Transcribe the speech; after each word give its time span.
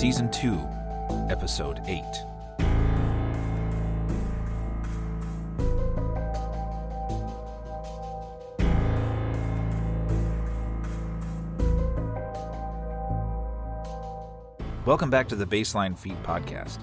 Season 0.00 0.30
2, 0.30 0.58
Episode 1.28 1.82
8. 1.86 2.02
Welcome 14.86 15.10
back 15.10 15.28
to 15.28 15.36
the 15.36 15.44
Baseline 15.44 15.98
Feed 15.98 16.16
podcast. 16.22 16.78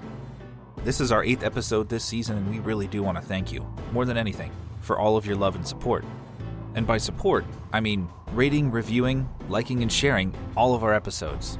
This 0.84 1.00
is 1.00 1.10
our 1.10 1.24
eighth 1.24 1.42
episode 1.42 1.88
this 1.88 2.04
season, 2.04 2.36
and 2.36 2.48
we 2.48 2.60
really 2.60 2.86
do 2.86 3.02
want 3.02 3.18
to 3.18 3.24
thank 3.24 3.50
you, 3.50 3.66
more 3.90 4.04
than 4.04 4.16
anything, 4.16 4.52
for 4.80 4.96
all 4.96 5.16
of 5.16 5.26
your 5.26 5.34
love 5.34 5.56
and 5.56 5.66
support. 5.66 6.04
And 6.76 6.86
by 6.86 6.98
support, 6.98 7.44
I 7.72 7.80
mean 7.80 8.08
rating, 8.30 8.70
reviewing, 8.70 9.28
liking, 9.48 9.82
and 9.82 9.90
sharing 9.90 10.32
all 10.56 10.72
of 10.76 10.84
our 10.84 10.94
episodes. 10.94 11.58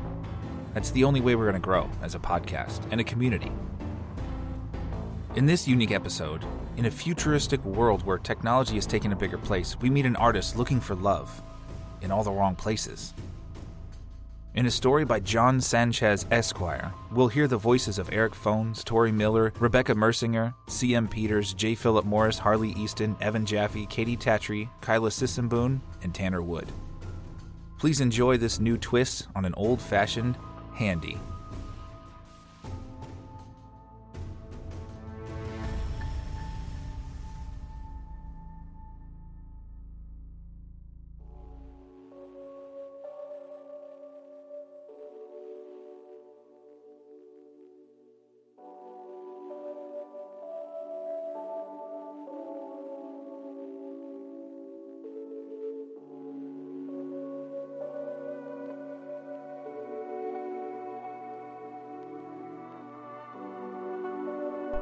That's 0.79 0.93
the 0.93 1.03
only 1.03 1.21
way 1.21 1.35
we're 1.35 1.51
going 1.51 1.55
to 1.55 1.59
grow 1.59 1.91
as 2.03 2.15
a 2.15 2.21
podcast 2.21 2.87
and 2.93 3.01
a 3.01 3.05
community. 3.05 3.51
In 5.35 5.45
this 5.45 5.67
unique 5.67 5.91
episode, 5.91 6.45
in 6.77 6.85
a 6.85 6.91
futuristic 6.93 7.65
world 7.65 8.07
where 8.07 8.17
technology 8.17 8.77
has 8.77 8.87
taken 8.87 9.11
a 9.11 9.17
bigger 9.17 9.39
place, 9.39 9.77
we 9.81 9.91
meet 9.91 10.07
an 10.07 10.15
artist 10.15 10.57
looking 10.57 10.79
for 10.79 10.95
love 10.95 11.43
in 12.01 12.13
all 12.13 12.23
the 12.23 12.31
wrong 12.31 12.55
places. 12.55 13.13
In 14.55 14.67
a 14.67 14.71
story 14.71 15.05
by 15.05 15.19
Jhon 15.19 15.57
Sánchez 15.57 16.27
Esquire, 16.31 16.93
we'll 17.11 17.27
hear 17.27 17.49
the 17.49 17.57
voices 17.57 17.99
of 17.99 18.13
Erik 18.13 18.35
Fones, 18.35 18.85
Tori 18.85 19.11
Miller, 19.11 19.53
Rebecca 19.59 19.97
Mersinger, 19.97 20.55
C.M. 20.69 21.09
Peters, 21.09 21.55
J. 21.55 21.75
Phillip 21.75 22.05
Morris, 22.05 22.39
Harley 22.39 22.71
Easton, 22.79 23.17
Evan 23.21 23.45
Jaffe, 23.45 23.89
Katey 23.89 24.17
Tattrie, 24.17 24.69
Kyla 24.81 25.11
Sysomboune, 25.11 25.81
and 26.05 26.15
Tanner 26.15 26.41
Wood. 26.41 26.71
Please 27.81 28.01
enjoy 28.01 28.37
this 28.37 28.61
new 28.61 28.77
twist 28.77 29.27
on 29.35 29.45
an 29.45 29.55
old 29.55 29.83
fashioned 29.83 30.37
handy. 30.79 31.19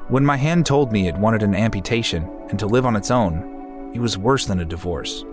When 0.08 0.24
my 0.24 0.36
hand 0.36 0.66
told 0.66 0.92
me 0.92 1.08
it 1.08 1.16
wanted 1.16 1.42
an 1.42 1.56
amputation 1.56 2.30
and 2.48 2.56
to 2.60 2.66
live 2.66 2.86
on 2.86 2.94
its 2.94 3.10
own, 3.10 3.90
it 3.92 3.98
was 3.98 4.16
worse 4.16 4.46
than 4.46 4.60
a 4.60 4.64
divorce. 4.64 5.24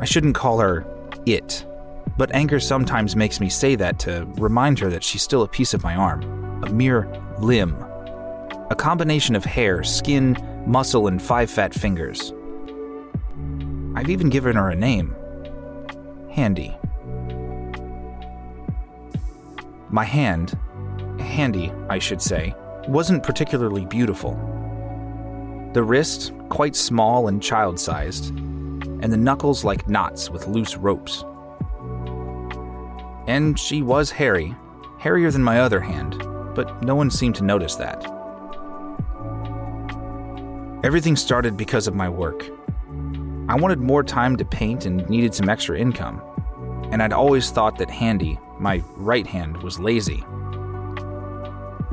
I 0.00 0.04
shouldn't 0.04 0.34
call 0.34 0.58
her 0.58 0.84
it, 1.26 1.64
but 2.16 2.34
anger 2.34 2.58
sometimes 2.58 3.14
makes 3.14 3.38
me 3.38 3.48
say 3.48 3.76
that 3.76 4.00
to 4.00 4.26
remind 4.36 4.80
her 4.80 4.90
that 4.90 5.04
she's 5.04 5.22
still 5.22 5.42
a 5.42 5.48
piece 5.48 5.74
of 5.74 5.84
my 5.84 5.94
arm, 5.94 6.64
a 6.64 6.70
mere 6.70 7.08
limb, 7.38 7.76
a 8.68 8.74
combination 8.76 9.36
of 9.36 9.44
hair, 9.44 9.84
skin, 9.84 10.36
muscle, 10.66 11.06
and 11.06 11.22
five 11.22 11.48
fat 11.48 11.72
fingers. 11.72 12.32
I've 13.94 14.10
even 14.10 14.28
given 14.28 14.56
her 14.56 14.70
a 14.70 14.74
name 14.74 15.14
Handy. 16.32 16.76
My 19.88 20.04
hand, 20.04 20.58
handy, 21.40 21.72
I 21.88 21.98
should 21.98 22.20
say, 22.20 22.54
wasn't 22.86 23.22
particularly 23.22 23.86
beautiful. 23.86 24.32
The 25.72 25.82
wrist, 25.82 26.34
quite 26.50 26.76
small 26.76 27.28
and 27.28 27.42
child 27.42 27.80
sized, 27.80 28.28
and 28.28 29.10
the 29.10 29.16
knuckles 29.16 29.64
like 29.64 29.88
knots 29.88 30.28
with 30.28 30.48
loose 30.48 30.76
ropes. 30.76 31.24
And 33.26 33.58
she 33.58 33.80
was 33.80 34.10
hairy, 34.10 34.54
hairier 34.98 35.30
than 35.30 35.42
my 35.42 35.60
other 35.60 35.80
hand, 35.80 36.18
but 36.54 36.82
no 36.82 36.94
one 36.94 37.10
seemed 37.10 37.36
to 37.36 37.44
notice 37.44 37.76
that. 37.76 38.04
Everything 40.84 41.16
started 41.16 41.56
because 41.56 41.86
of 41.86 41.94
my 41.94 42.10
work. 42.10 42.50
I 43.48 43.54
wanted 43.54 43.78
more 43.78 44.02
time 44.02 44.36
to 44.36 44.44
paint 44.44 44.84
and 44.84 45.08
needed 45.08 45.34
some 45.34 45.48
extra 45.48 45.78
income, 45.78 46.20
and 46.92 47.02
I'd 47.02 47.14
always 47.14 47.50
thought 47.50 47.78
that 47.78 47.88
Handy, 47.88 48.38
my 48.58 48.82
right 48.94 49.26
hand, 49.26 49.62
was 49.62 49.80
lazy 49.80 50.22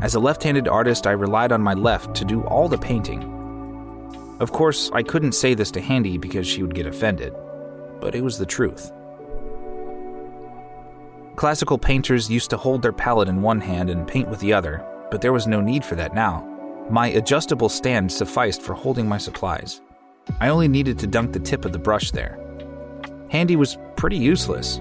as 0.01 0.15
a 0.15 0.19
left 0.19 0.43
handed 0.43 0.67
artist, 0.67 1.07
I 1.07 1.11
relied 1.11 1.51
on 1.51 1.61
my 1.61 1.73
left 1.73 2.15
to 2.15 2.25
do 2.25 2.43
all 2.43 2.67
the 2.67 2.77
painting. 2.77 3.33
Of 4.39 4.51
course, 4.51 4.91
I 4.93 5.01
couldn't 5.01 5.31
say 5.31 5.55
this 5.55 5.71
to 5.71 5.81
Handy 5.81 6.17
because 6.17 6.47
she 6.47 6.61
would 6.61 6.75
get 6.75 6.85
offended, 6.85 7.33
but 7.99 8.13
it 8.13 8.23
was 8.23 8.37
the 8.37 8.45
truth. 8.45 8.91
Classical 11.35 11.77
painters 11.77 12.29
used 12.29 12.49
to 12.51 12.57
hold 12.57 12.81
their 12.81 12.91
palette 12.91 13.29
in 13.29 13.41
one 13.41 13.59
hand 13.59 13.89
and 13.89 14.07
paint 14.07 14.27
with 14.27 14.39
the 14.39 14.53
other, 14.53 14.85
but 15.09 15.21
there 15.21 15.33
was 15.33 15.47
no 15.47 15.61
need 15.61 15.83
for 15.83 15.95
that 15.95 16.13
now. 16.13 16.45
My 16.89 17.07
adjustable 17.07 17.69
stand 17.69 18.11
sufficed 18.11 18.61
for 18.61 18.73
holding 18.73 19.09
my 19.09 19.17
supplies. 19.17 19.81
I 20.39 20.49
only 20.49 20.67
needed 20.67 20.99
to 20.99 21.07
dunk 21.07 21.33
the 21.33 21.39
tip 21.39 21.65
of 21.65 21.73
the 21.73 21.79
brush 21.79 22.11
there. 22.11 22.39
Handy 23.29 23.55
was 23.55 23.77
pretty 23.95 24.17
useless, 24.17 24.79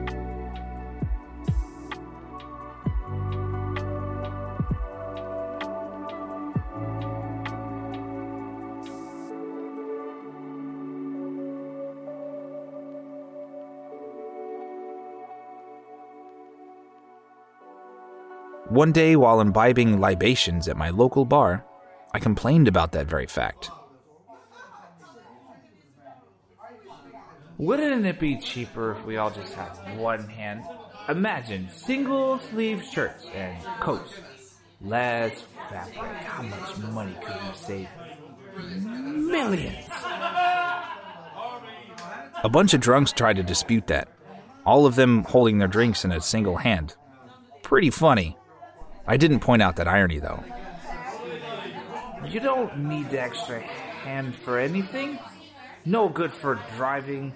One 18.77 18.93
day, 18.93 19.17
while 19.17 19.41
imbibing 19.41 20.03
libations 20.03 20.69
at 20.69 20.77
my 20.77 20.91
local 20.91 21.25
bar, 21.25 21.65
I 22.13 22.19
complained 22.19 22.69
about 22.69 22.93
that 22.93 23.07
very 23.07 23.25
fact. 23.25 23.71
Wouldn't 27.57 28.05
it 28.05 28.21
be 28.21 28.37
cheaper 28.37 28.93
if 28.93 29.03
we 29.07 29.17
all 29.17 29.31
just 29.31 29.55
had 29.55 29.97
one 29.97 30.29
hand? 30.29 30.63
Imagine 31.09 31.71
single 31.75 32.39
sleeve 32.51 32.85
shirts 32.93 33.25
and 33.35 33.65
coats. 33.81 34.13
Less 34.83 35.43
fabric. 35.71 36.13
How 36.27 36.43
much 36.43 36.77
money 36.77 37.17
could 37.25 37.35
we 37.35 37.57
save? 37.57 37.89
Millions! 38.85 39.87
A 42.45 42.51
bunch 42.51 42.75
of 42.75 42.81
drunks 42.81 43.13
tried 43.13 43.37
to 43.37 43.43
dispute 43.43 43.87
that, 43.87 44.09
all 44.67 44.85
of 44.85 44.97
them 44.97 45.25
holding 45.25 45.57
their 45.57 45.67
drinks 45.67 46.05
in 46.05 46.13
a 46.13 46.21
single 46.21 46.57
hand. 46.57 46.95
Pretty 47.63 47.89
funny. 47.89 48.37
I 49.07 49.17
didn't 49.17 49.41
point 49.41 49.63
out 49.63 49.77
that 49.77 49.89
irony, 49.89 50.19
though. 50.19 50.43
You 52.29 52.41
don't 52.41 52.77
need 52.79 53.11
the 53.11 53.21
extra 53.21 53.61
hand 53.61 54.35
for 54.35 54.59
anything. 54.59 55.19
No 55.85 56.09
good 56.09 56.33
for 56.33 56.59
driving. 56.77 57.33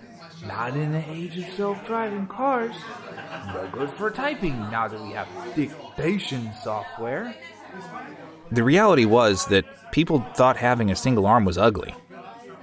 Not 0.47 0.75
in 0.75 0.93
the 0.93 1.05
age 1.11 1.39
of 1.39 1.45
self 1.55 1.87
driving 1.87 2.27
cars. 2.27 2.75
No 3.55 3.69
good 3.73 3.91
for 3.91 4.11
typing 4.11 4.59
now 4.71 4.89
that 4.89 5.01
we 5.01 5.13
have 5.13 5.29
dictation 5.55 6.51
software. 6.63 7.35
The 8.51 8.65
reality 8.65 9.05
was 9.05 9.47
that 9.47 9.93
people 9.93 10.21
thought 10.35 10.57
having 10.57 10.91
a 10.91 10.97
single 10.97 11.27
arm 11.27 11.45
was 11.45 11.59
ugly. 11.59 11.95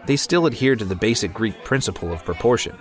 They 0.06 0.18
still 0.18 0.48
adhered 0.48 0.80
to 0.80 0.86
the 0.86 0.96
basic 0.96 1.34
Greek 1.34 1.64
principle 1.64 2.12
of 2.12 2.26
proportion 2.26 2.78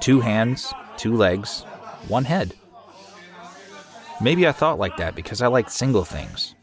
two 0.00 0.20
hands, 0.20 0.72
two 0.96 1.14
legs, 1.14 1.62
one 2.08 2.24
head. 2.24 2.54
Maybe 4.20 4.46
I 4.46 4.52
thought 4.52 4.78
like 4.78 4.96
that 4.96 5.14
because 5.14 5.42
I 5.42 5.46
liked 5.46 5.70
single 5.70 6.04
things. 6.04 6.54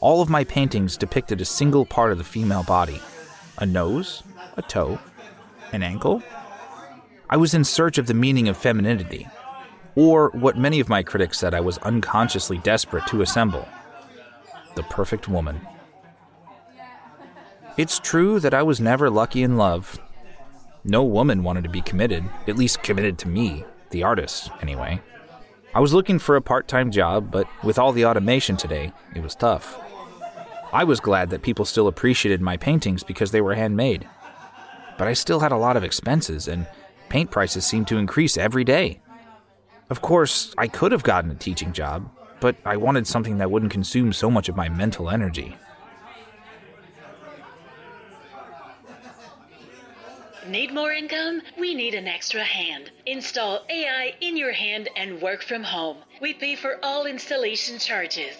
All 0.00 0.22
of 0.22 0.30
my 0.30 0.44
paintings 0.44 0.96
depicted 0.96 1.40
a 1.40 1.44
single 1.44 1.84
part 1.84 2.12
of 2.12 2.18
the 2.18 2.24
female 2.24 2.62
body 2.62 3.00
a 3.58 3.66
nose, 3.66 4.22
a 4.56 4.62
toe, 4.62 4.98
an 5.72 5.82
ankle. 5.82 6.22
I 7.30 7.36
was 7.36 7.54
in 7.54 7.62
search 7.62 7.98
of 7.98 8.06
the 8.06 8.14
meaning 8.14 8.48
of 8.48 8.56
femininity, 8.56 9.28
or 9.94 10.30
what 10.30 10.58
many 10.58 10.80
of 10.80 10.88
my 10.88 11.02
critics 11.02 11.38
said 11.38 11.54
I 11.54 11.60
was 11.60 11.78
unconsciously 11.78 12.58
desperate 12.58 13.06
to 13.08 13.22
assemble 13.22 13.68
the 14.74 14.82
perfect 14.82 15.28
woman. 15.28 15.60
It's 17.76 17.98
true 17.98 18.40
that 18.40 18.54
I 18.54 18.62
was 18.62 18.80
never 18.80 19.10
lucky 19.10 19.42
in 19.42 19.56
love. 19.56 19.98
No 20.84 21.02
woman 21.02 21.42
wanted 21.42 21.64
to 21.64 21.70
be 21.70 21.80
committed, 21.80 22.24
at 22.46 22.56
least 22.56 22.82
committed 22.82 23.18
to 23.18 23.28
me, 23.28 23.64
the 23.90 24.02
artist, 24.02 24.50
anyway. 24.60 25.00
I 25.74 25.80
was 25.80 25.92
looking 25.92 26.20
for 26.20 26.36
a 26.36 26.42
part 26.42 26.68
time 26.68 26.92
job, 26.92 27.32
but 27.32 27.48
with 27.64 27.80
all 27.80 27.90
the 27.90 28.06
automation 28.06 28.56
today, 28.56 28.92
it 29.12 29.22
was 29.22 29.34
tough. 29.34 29.76
I 30.72 30.84
was 30.84 31.00
glad 31.00 31.30
that 31.30 31.42
people 31.42 31.64
still 31.64 31.88
appreciated 31.88 32.40
my 32.40 32.56
paintings 32.56 33.02
because 33.02 33.32
they 33.32 33.40
were 33.40 33.54
handmade. 33.54 34.08
But 34.96 35.08
I 35.08 35.14
still 35.14 35.40
had 35.40 35.50
a 35.50 35.56
lot 35.56 35.76
of 35.76 35.82
expenses, 35.82 36.46
and 36.46 36.68
paint 37.08 37.32
prices 37.32 37.66
seemed 37.66 37.88
to 37.88 37.98
increase 37.98 38.36
every 38.36 38.62
day. 38.62 39.00
Of 39.90 40.00
course, 40.00 40.54
I 40.56 40.68
could 40.68 40.92
have 40.92 41.02
gotten 41.02 41.32
a 41.32 41.34
teaching 41.34 41.72
job, 41.72 42.08
but 42.38 42.54
I 42.64 42.76
wanted 42.76 43.08
something 43.08 43.38
that 43.38 43.50
wouldn't 43.50 43.72
consume 43.72 44.12
so 44.12 44.30
much 44.30 44.48
of 44.48 44.54
my 44.54 44.68
mental 44.68 45.10
energy. 45.10 45.56
Need 50.48 50.74
more 50.74 50.92
income? 50.92 51.40
We 51.58 51.74
need 51.74 51.94
an 51.94 52.06
extra 52.06 52.44
hand. 52.44 52.90
Install 53.06 53.64
AI 53.70 54.14
in 54.20 54.36
your 54.36 54.52
hand 54.52 54.90
and 54.94 55.22
work 55.22 55.42
from 55.42 55.62
home. 55.62 55.96
We 56.20 56.34
pay 56.34 56.54
for 56.54 56.78
all 56.82 57.06
installation 57.06 57.78
charges. 57.78 58.36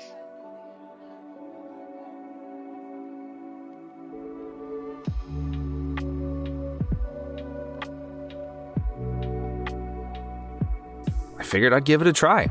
I 11.39 11.43
figured 11.43 11.73
I'd 11.73 11.87
give 11.87 12.03
it 12.03 12.07
a 12.07 12.13
try. 12.13 12.51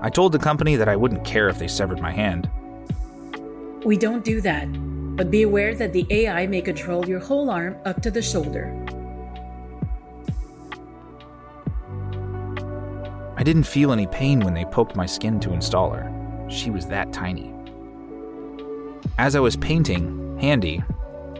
I 0.00 0.08
told 0.08 0.32
the 0.32 0.38
company 0.38 0.76
that 0.76 0.88
I 0.88 0.96
wouldn't 0.96 1.26
care 1.26 1.50
if 1.50 1.58
they 1.58 1.68
severed 1.68 2.00
my 2.00 2.10
hand. 2.10 2.48
We 3.84 3.98
don't 3.98 4.24
do 4.24 4.40
that, 4.40 4.68
but 5.18 5.32
be 5.32 5.42
aware 5.42 5.74
that 5.74 5.92
the 5.92 6.06
AI 6.10 6.46
may 6.46 6.62
control 6.62 7.04
your 7.06 7.18
whole 7.18 7.50
arm 7.50 7.76
up 7.84 8.00
to 8.00 8.10
the 8.10 8.22
shoulder. 8.22 8.72
I 13.36 13.42
didn't 13.42 13.64
feel 13.64 13.92
any 13.92 14.06
pain 14.06 14.38
when 14.40 14.54
they 14.54 14.64
poked 14.66 14.94
my 14.94 15.06
skin 15.06 15.40
to 15.40 15.52
install 15.52 15.90
her. 15.90 16.46
She 16.48 16.70
was 16.70 16.86
that 16.86 17.12
tiny. 17.12 17.52
As 19.18 19.34
I 19.34 19.40
was 19.40 19.56
painting, 19.56 20.38
Handy, 20.40 20.84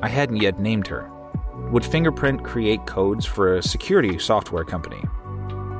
I 0.02 0.08
hadn't 0.08 0.42
yet 0.42 0.58
named 0.58 0.88
her, 0.88 1.08
would 1.70 1.84
fingerprint 1.84 2.42
create 2.42 2.84
codes 2.84 3.24
for 3.24 3.54
a 3.54 3.62
security 3.62 4.18
software 4.18 4.64
company. 4.64 5.04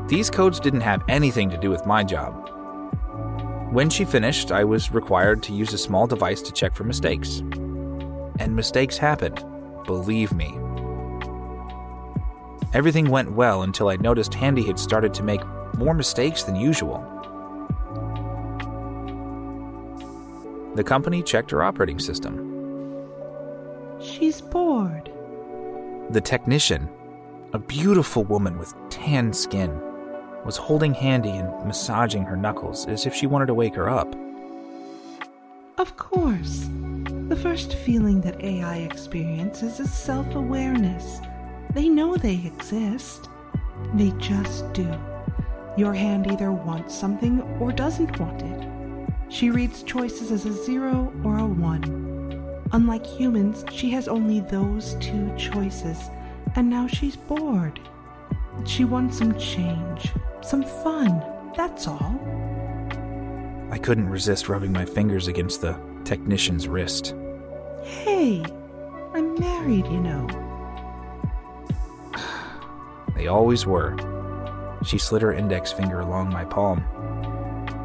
These 0.06 0.30
codes 0.30 0.60
didn't 0.60 0.82
have 0.82 1.02
anything 1.08 1.50
to 1.50 1.56
do 1.56 1.68
with 1.68 1.84
my 1.84 2.04
job. 2.04 2.48
When 3.72 3.90
she 3.90 4.04
finished, 4.04 4.52
I 4.52 4.62
was 4.62 4.92
required 4.92 5.42
to 5.44 5.52
use 5.52 5.72
a 5.72 5.78
small 5.78 6.06
device 6.06 6.42
to 6.42 6.52
check 6.52 6.74
for 6.74 6.84
mistakes. 6.84 7.42
And 8.38 8.54
mistakes 8.54 8.96
happened, 8.96 9.44
believe 9.84 10.32
me. 10.32 10.58
Everything 12.74 13.08
went 13.08 13.32
well 13.32 13.62
until 13.62 13.88
I 13.88 13.96
noticed 13.96 14.34
Handy 14.34 14.62
had 14.62 14.78
started 14.78 15.14
to 15.14 15.22
make 15.22 15.40
more 15.76 15.94
mistakes 15.94 16.42
than 16.42 16.54
usual. 16.54 17.00
The 20.74 20.84
company 20.84 21.22
checked 21.22 21.50
her 21.50 21.62
operating 21.62 21.98
system. 21.98 22.44
She's 24.00 24.40
bored. 24.40 25.10
The 26.10 26.20
technician, 26.20 26.88
a 27.52 27.58
beautiful 27.58 28.24
woman 28.24 28.58
with 28.58 28.74
tan 28.90 29.32
skin, 29.32 29.70
was 30.44 30.56
holding 30.56 30.94
Handy 30.94 31.30
and 31.30 31.48
massaging 31.66 32.22
her 32.24 32.36
knuckles 32.36 32.86
as 32.86 33.06
if 33.06 33.14
she 33.14 33.26
wanted 33.26 33.46
to 33.46 33.54
wake 33.54 33.74
her 33.74 33.88
up. 33.88 34.14
Of 35.78 35.96
course. 35.96 36.68
The 37.28 37.36
first 37.36 37.74
feeling 37.74 38.22
that 38.22 38.42
AI 38.42 38.78
experiences 38.78 39.80
is 39.80 39.92
self 39.92 40.34
awareness. 40.34 41.20
They 41.74 41.90
know 41.90 42.16
they 42.16 42.40
exist. 42.46 43.28
They 43.92 44.12
just 44.12 44.72
do. 44.72 44.90
Your 45.76 45.92
hand 45.92 46.26
either 46.26 46.50
wants 46.50 46.94
something 46.94 47.42
or 47.60 47.70
doesn't 47.70 48.18
want 48.18 48.40
it. 48.40 48.68
She 49.28 49.50
reads 49.50 49.82
choices 49.82 50.32
as 50.32 50.46
a 50.46 50.52
zero 50.54 51.12
or 51.22 51.36
a 51.36 51.44
one. 51.44 52.62
Unlike 52.72 53.04
humans, 53.06 53.62
she 53.70 53.90
has 53.90 54.08
only 54.08 54.40
those 54.40 54.94
two 54.94 55.30
choices, 55.36 56.08
and 56.56 56.70
now 56.70 56.86
she's 56.86 57.16
bored. 57.16 57.78
She 58.64 58.86
wants 58.86 59.18
some 59.18 59.38
change, 59.38 60.14
some 60.40 60.62
fun, 60.62 61.22
that's 61.54 61.86
all. 61.86 62.18
I 63.70 63.76
couldn't 63.76 64.08
resist 64.08 64.48
rubbing 64.48 64.72
my 64.72 64.86
fingers 64.86 65.28
against 65.28 65.60
the 65.60 65.78
technician's 66.08 66.66
wrist. 66.66 67.14
Hey, 67.82 68.42
I'm 69.12 69.38
married, 69.38 69.86
you 69.88 70.00
know. 70.00 70.26
They 73.14 73.26
always 73.26 73.66
were. 73.66 73.94
She 74.84 74.96
slid 74.96 75.20
her 75.20 75.34
index 75.34 75.70
finger 75.70 76.00
along 76.00 76.30
my 76.30 76.44
palm. 76.46 76.82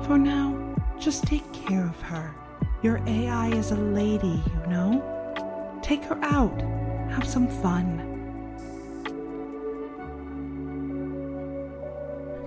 For 0.05 0.17
now, 0.17 0.55
just 0.97 1.25
take 1.25 1.51
care 1.51 1.85
of 1.85 1.99
her. 2.03 2.33
Your 2.81 3.01
AI 3.07 3.49
is 3.49 3.71
a 3.71 3.75
lady, 3.75 4.41
you 4.45 4.69
know. 4.69 5.79
Take 5.81 6.03
her 6.05 6.19
out. 6.23 6.61
Have 7.11 7.27
some 7.27 7.49
fun. 7.61 7.99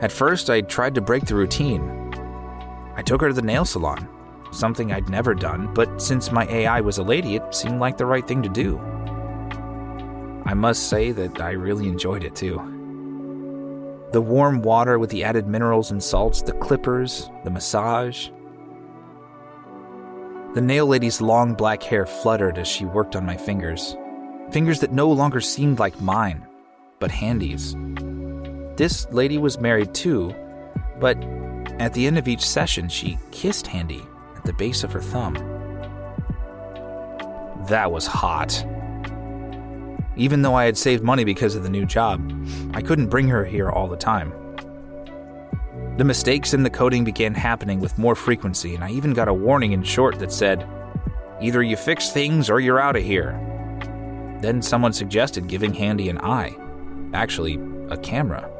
At 0.01 0.13
first, 0.13 0.49
I 0.49 0.63
tried 0.63 0.95
to 0.95 1.03
break 1.03 1.27
the 1.27 1.35
routine. 1.35 1.83
I 2.95 3.03
took 3.03 3.21
her 3.21 3.29
to 3.29 3.35
the 3.35 3.43
nail 3.43 3.67
salon, 3.67 4.09
something 4.53 4.93
I'd 4.93 5.09
never 5.09 5.35
done, 5.35 5.73
but 5.75 6.01
since 6.01 6.33
my 6.33 6.47
AI 6.47 6.81
was 6.81 6.99
a 6.99 7.03
lady, 7.03 7.37
it 7.37 7.55
seemed 7.55 7.81
like 7.81 7.97
the 7.97 8.07
right 8.07 8.27
thing 8.27 8.43
to 8.43 8.49
do. 8.49 8.79
I 10.45 10.55
must 10.55 10.89
say 10.89 11.13
that 11.13 11.41
I 11.41 11.51
really 11.53 11.89
enjoyed 11.89 12.25
it 12.25 12.37
too. 12.37 12.57
The 14.13 14.21
warm 14.21 14.63
water 14.63 14.99
with 14.99 15.11
the 15.11 15.25
added 15.25 15.47
minerals 15.47 15.91
and 15.91 16.03
salts, 16.03 16.41
the 16.43 16.53
clippers, 16.53 17.29
the 17.45 17.51
massage. 17.51 18.29
The 20.55 20.61
nail 20.61 20.87
lady's 20.87 21.21
long 21.21 21.55
black 21.55 21.83
hair 21.83 22.07
fluttered 22.07 22.59
as 22.59 22.69
she 22.69 22.85
worked 22.85 23.17
on 23.17 23.27
my 23.27 23.37
fingers. 23.37 23.97
Fingers 24.53 24.81
that 24.81 24.93
no 24.93 25.11
longer 25.11 25.41
seemed 25.41 25.81
like 25.81 26.01
mine, 26.01 26.47
but 27.01 27.11
Handy's. 27.11 27.77
This 28.77 29.07
lady 29.11 29.39
was 29.39 29.59
married 29.59 29.93
too, 29.95 30.35
but 31.01 31.21
at 31.81 31.93
the 31.93 32.07
end 32.07 32.19
of 32.19 32.29
each 32.29 32.47
session, 32.47 32.89
she 32.89 33.19
kissed 33.33 33.67
Handy 33.67 34.03
the 34.47 34.53
base 34.53 34.85
of 34.85 34.93
her 34.93 35.01
thumb. 35.01 35.35
That 37.69 37.91
was 37.91 38.07
hot. 38.07 38.65
Even 40.17 40.43
though 40.43 40.55
I 40.55 40.65
had 40.65 40.79
saved 40.79 41.03
money 41.03 41.25
because 41.25 41.55
of 41.55 41.63
the 41.63 41.69
new 41.69 41.85
job, 41.85 42.33
I 42.73 42.81
couldn't 42.81 43.09
bring 43.09 43.29
her 43.29 43.45
here 43.45 43.69
all 43.69 43.89
the 43.89 43.97
time. 43.97 44.33
The 45.99 46.05
mistakes 46.05 46.55
in 46.55 46.63
the 46.63 46.71
coding 46.71 47.05
began 47.05 47.35
happening 47.35 47.81
with 47.81 47.99
more 47.99 48.15
frequency, 48.15 48.75
and 48.75 48.85
I 48.85 48.91
even 48.91 49.15
got 49.15 49.29
a 49.29 49.35
warning 49.35 49.73
in 49.73 49.83
short 49.83 50.19
that 50.21 50.33
said, 50.33 50.67
Either 51.41 51.63
you 51.63 51.77
fix 51.77 52.11
things 52.11 52.49
or 52.49 52.61
you're 52.61 52.81
out 52.81 52.97
of 52.97 53.03
here. 53.03 53.33
Then 54.41 54.63
someone 54.63 54.93
suggested 54.93 55.49
giving 55.49 55.75
Handy 55.75 56.09
an 56.09 56.19
eye. 56.19 56.57
Actually, 57.13 57.59
a 57.91 57.97
camera. 57.97 58.51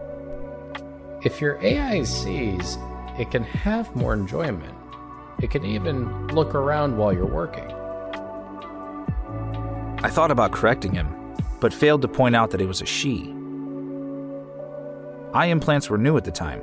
If 1.25 1.41
your 1.41 1.59
AI 1.63 2.03
sees, 2.05 2.77
it 3.19 3.31
can 3.31 3.43
have 3.45 3.95
more 3.97 4.13
enjoyment. 4.13 4.76
It 5.41 5.51
can 5.51 5.65
even 5.65 6.29
look 6.29 6.55
around 6.55 6.97
while 6.97 7.13
you're 7.13 7.27
working. 7.27 7.71
I 10.03 10.09
thought 10.09 10.31
about 10.31 10.53
correcting 10.53 10.95
him, 10.95 11.09
but 11.61 11.75
failed 11.75 12.03
to 12.03 12.09
point 12.09 12.37
out 12.37 12.51
that 12.51 12.61
it 12.61 12.67
was 12.67 12.81
a 12.81 12.87
she. 12.87 13.35
Eye 15.35 15.47
implants 15.47 15.91
were 15.91 15.99
new 15.99 16.17
at 16.17 16.25
the 16.25 16.31
time. 16.31 16.63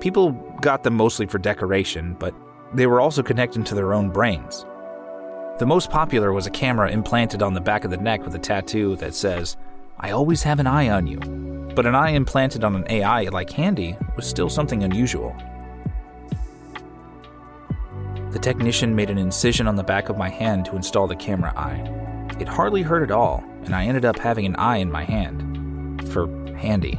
People 0.00 0.32
got 0.60 0.84
them 0.84 0.94
mostly 0.94 1.26
for 1.26 1.38
decoration, 1.38 2.14
but 2.18 2.34
they 2.72 2.86
were 2.86 3.00
also 3.00 3.22
connected 3.22 3.66
to 3.66 3.74
their 3.74 3.92
own 3.92 4.10
brains. 4.10 4.64
The 5.58 5.66
most 5.66 5.90
popular 5.90 6.32
was 6.32 6.46
a 6.46 6.50
camera 6.50 6.90
implanted 6.90 7.42
on 7.42 7.54
the 7.54 7.60
back 7.60 7.84
of 7.84 7.90
the 7.90 7.96
neck 7.96 8.24
with 8.24 8.34
a 8.34 8.38
tattoo 8.38 8.96
that 8.96 9.14
says, 9.14 9.56
I 9.98 10.10
always 10.10 10.42
have 10.42 10.60
an 10.60 10.66
eye 10.66 10.90
on 10.90 11.06
you. 11.06 11.18
But 11.74 11.86
an 11.86 11.94
eye 11.94 12.10
implanted 12.10 12.64
on 12.64 12.76
an 12.76 12.86
AI 12.88 13.22
like 13.24 13.50
Handy 13.50 13.96
was 14.16 14.26
still 14.26 14.48
something 14.48 14.82
unusual. 14.82 15.34
The 18.34 18.40
technician 18.40 18.96
made 18.96 19.10
an 19.10 19.16
incision 19.16 19.68
on 19.68 19.76
the 19.76 19.84
back 19.84 20.08
of 20.08 20.18
my 20.18 20.28
hand 20.28 20.64
to 20.64 20.74
install 20.74 21.06
the 21.06 21.14
camera 21.14 21.52
eye. 21.56 21.88
It 22.40 22.48
hardly 22.48 22.82
hurt 22.82 23.04
at 23.04 23.12
all, 23.12 23.44
and 23.64 23.72
I 23.72 23.84
ended 23.84 24.04
up 24.04 24.18
having 24.18 24.44
an 24.44 24.56
eye 24.56 24.78
in 24.78 24.90
my 24.90 25.04
hand. 25.04 26.08
For 26.10 26.26
Handy. 26.56 26.98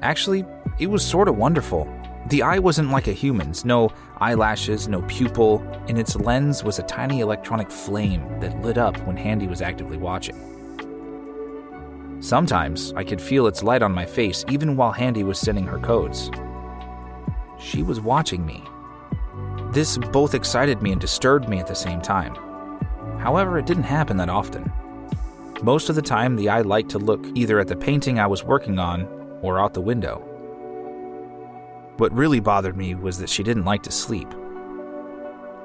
Actually, 0.00 0.44
it 0.78 0.86
was 0.86 1.04
sort 1.04 1.26
of 1.26 1.36
wonderful. 1.36 1.92
The 2.28 2.42
eye 2.42 2.60
wasn't 2.60 2.92
like 2.92 3.08
a 3.08 3.12
human's 3.12 3.64
no 3.64 3.90
eyelashes, 4.18 4.86
no 4.86 5.02
pupil, 5.02 5.58
and 5.88 5.98
its 5.98 6.14
lens 6.14 6.62
was 6.62 6.78
a 6.78 6.84
tiny 6.84 7.18
electronic 7.18 7.68
flame 7.68 8.24
that 8.38 8.62
lit 8.62 8.78
up 8.78 8.96
when 8.98 9.16
Handy 9.16 9.48
was 9.48 9.60
actively 9.60 9.96
watching. 9.96 10.36
Sometimes 12.20 12.92
I 12.92 13.02
could 13.02 13.20
feel 13.20 13.48
its 13.48 13.64
light 13.64 13.82
on 13.82 13.90
my 13.90 14.06
face 14.06 14.44
even 14.48 14.76
while 14.76 14.92
Handy 14.92 15.24
was 15.24 15.40
sending 15.40 15.66
her 15.66 15.80
codes. 15.80 16.30
She 17.58 17.82
was 17.82 18.00
watching 18.00 18.46
me. 18.46 18.62
This 19.72 19.96
both 19.96 20.34
excited 20.34 20.82
me 20.82 20.92
and 20.92 21.00
disturbed 21.00 21.48
me 21.48 21.58
at 21.58 21.66
the 21.66 21.74
same 21.74 22.02
time. 22.02 22.34
However, 23.18 23.58
it 23.58 23.64
didn't 23.64 23.84
happen 23.84 24.18
that 24.18 24.28
often. 24.28 24.70
Most 25.62 25.88
of 25.88 25.94
the 25.94 26.02
time, 26.02 26.36
the 26.36 26.50
eye 26.50 26.60
liked 26.60 26.90
to 26.90 26.98
look 26.98 27.24
either 27.34 27.58
at 27.58 27.68
the 27.68 27.76
painting 27.76 28.18
I 28.18 28.26
was 28.26 28.44
working 28.44 28.78
on 28.78 29.08
or 29.40 29.58
out 29.58 29.72
the 29.72 29.80
window. 29.80 30.18
What 31.96 32.12
really 32.12 32.38
bothered 32.38 32.76
me 32.76 32.94
was 32.94 33.16
that 33.18 33.30
she 33.30 33.42
didn't 33.42 33.64
like 33.64 33.82
to 33.84 33.90
sleep. 33.90 34.28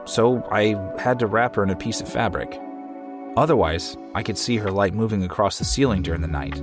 So 0.05 0.41
I 0.51 0.75
had 1.01 1.19
to 1.19 1.27
wrap 1.27 1.57
her 1.57 1.63
in 1.63 1.69
a 1.69 1.75
piece 1.75 1.99
of 1.99 2.07
fabric. 2.07 2.57
Otherwise, 3.35 3.97
I 4.15 4.23
could 4.23 4.37
see 4.37 4.55
her 4.55 4.71
light 4.71 4.93
moving 4.93 5.23
across 5.23 5.59
the 5.59 5.65
ceiling 5.65 6.01
during 6.01 6.21
the 6.21 6.27
night. 6.27 6.61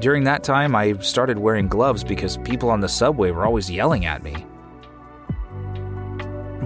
During 0.00 0.24
that 0.24 0.44
time, 0.44 0.76
I 0.76 0.98
started 0.98 1.38
wearing 1.38 1.68
gloves 1.68 2.04
because 2.04 2.36
people 2.38 2.68
on 2.68 2.80
the 2.80 2.90
subway 2.90 3.30
were 3.30 3.46
always 3.46 3.70
yelling 3.70 4.04
at 4.04 4.22
me. 4.22 4.44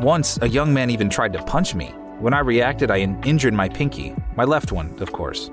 Once, 0.01 0.39
a 0.41 0.49
young 0.49 0.73
man 0.73 0.89
even 0.89 1.11
tried 1.11 1.31
to 1.31 1.43
punch 1.43 1.75
me. 1.75 1.89
When 2.21 2.33
I 2.33 2.39
reacted, 2.39 2.91
I 2.91 3.01
injured 3.01 3.53
my 3.53 3.69
pinky, 3.69 4.17
my 4.35 4.45
left 4.45 4.73
one, 4.73 4.97
of 5.03 5.13
course. 5.13 5.51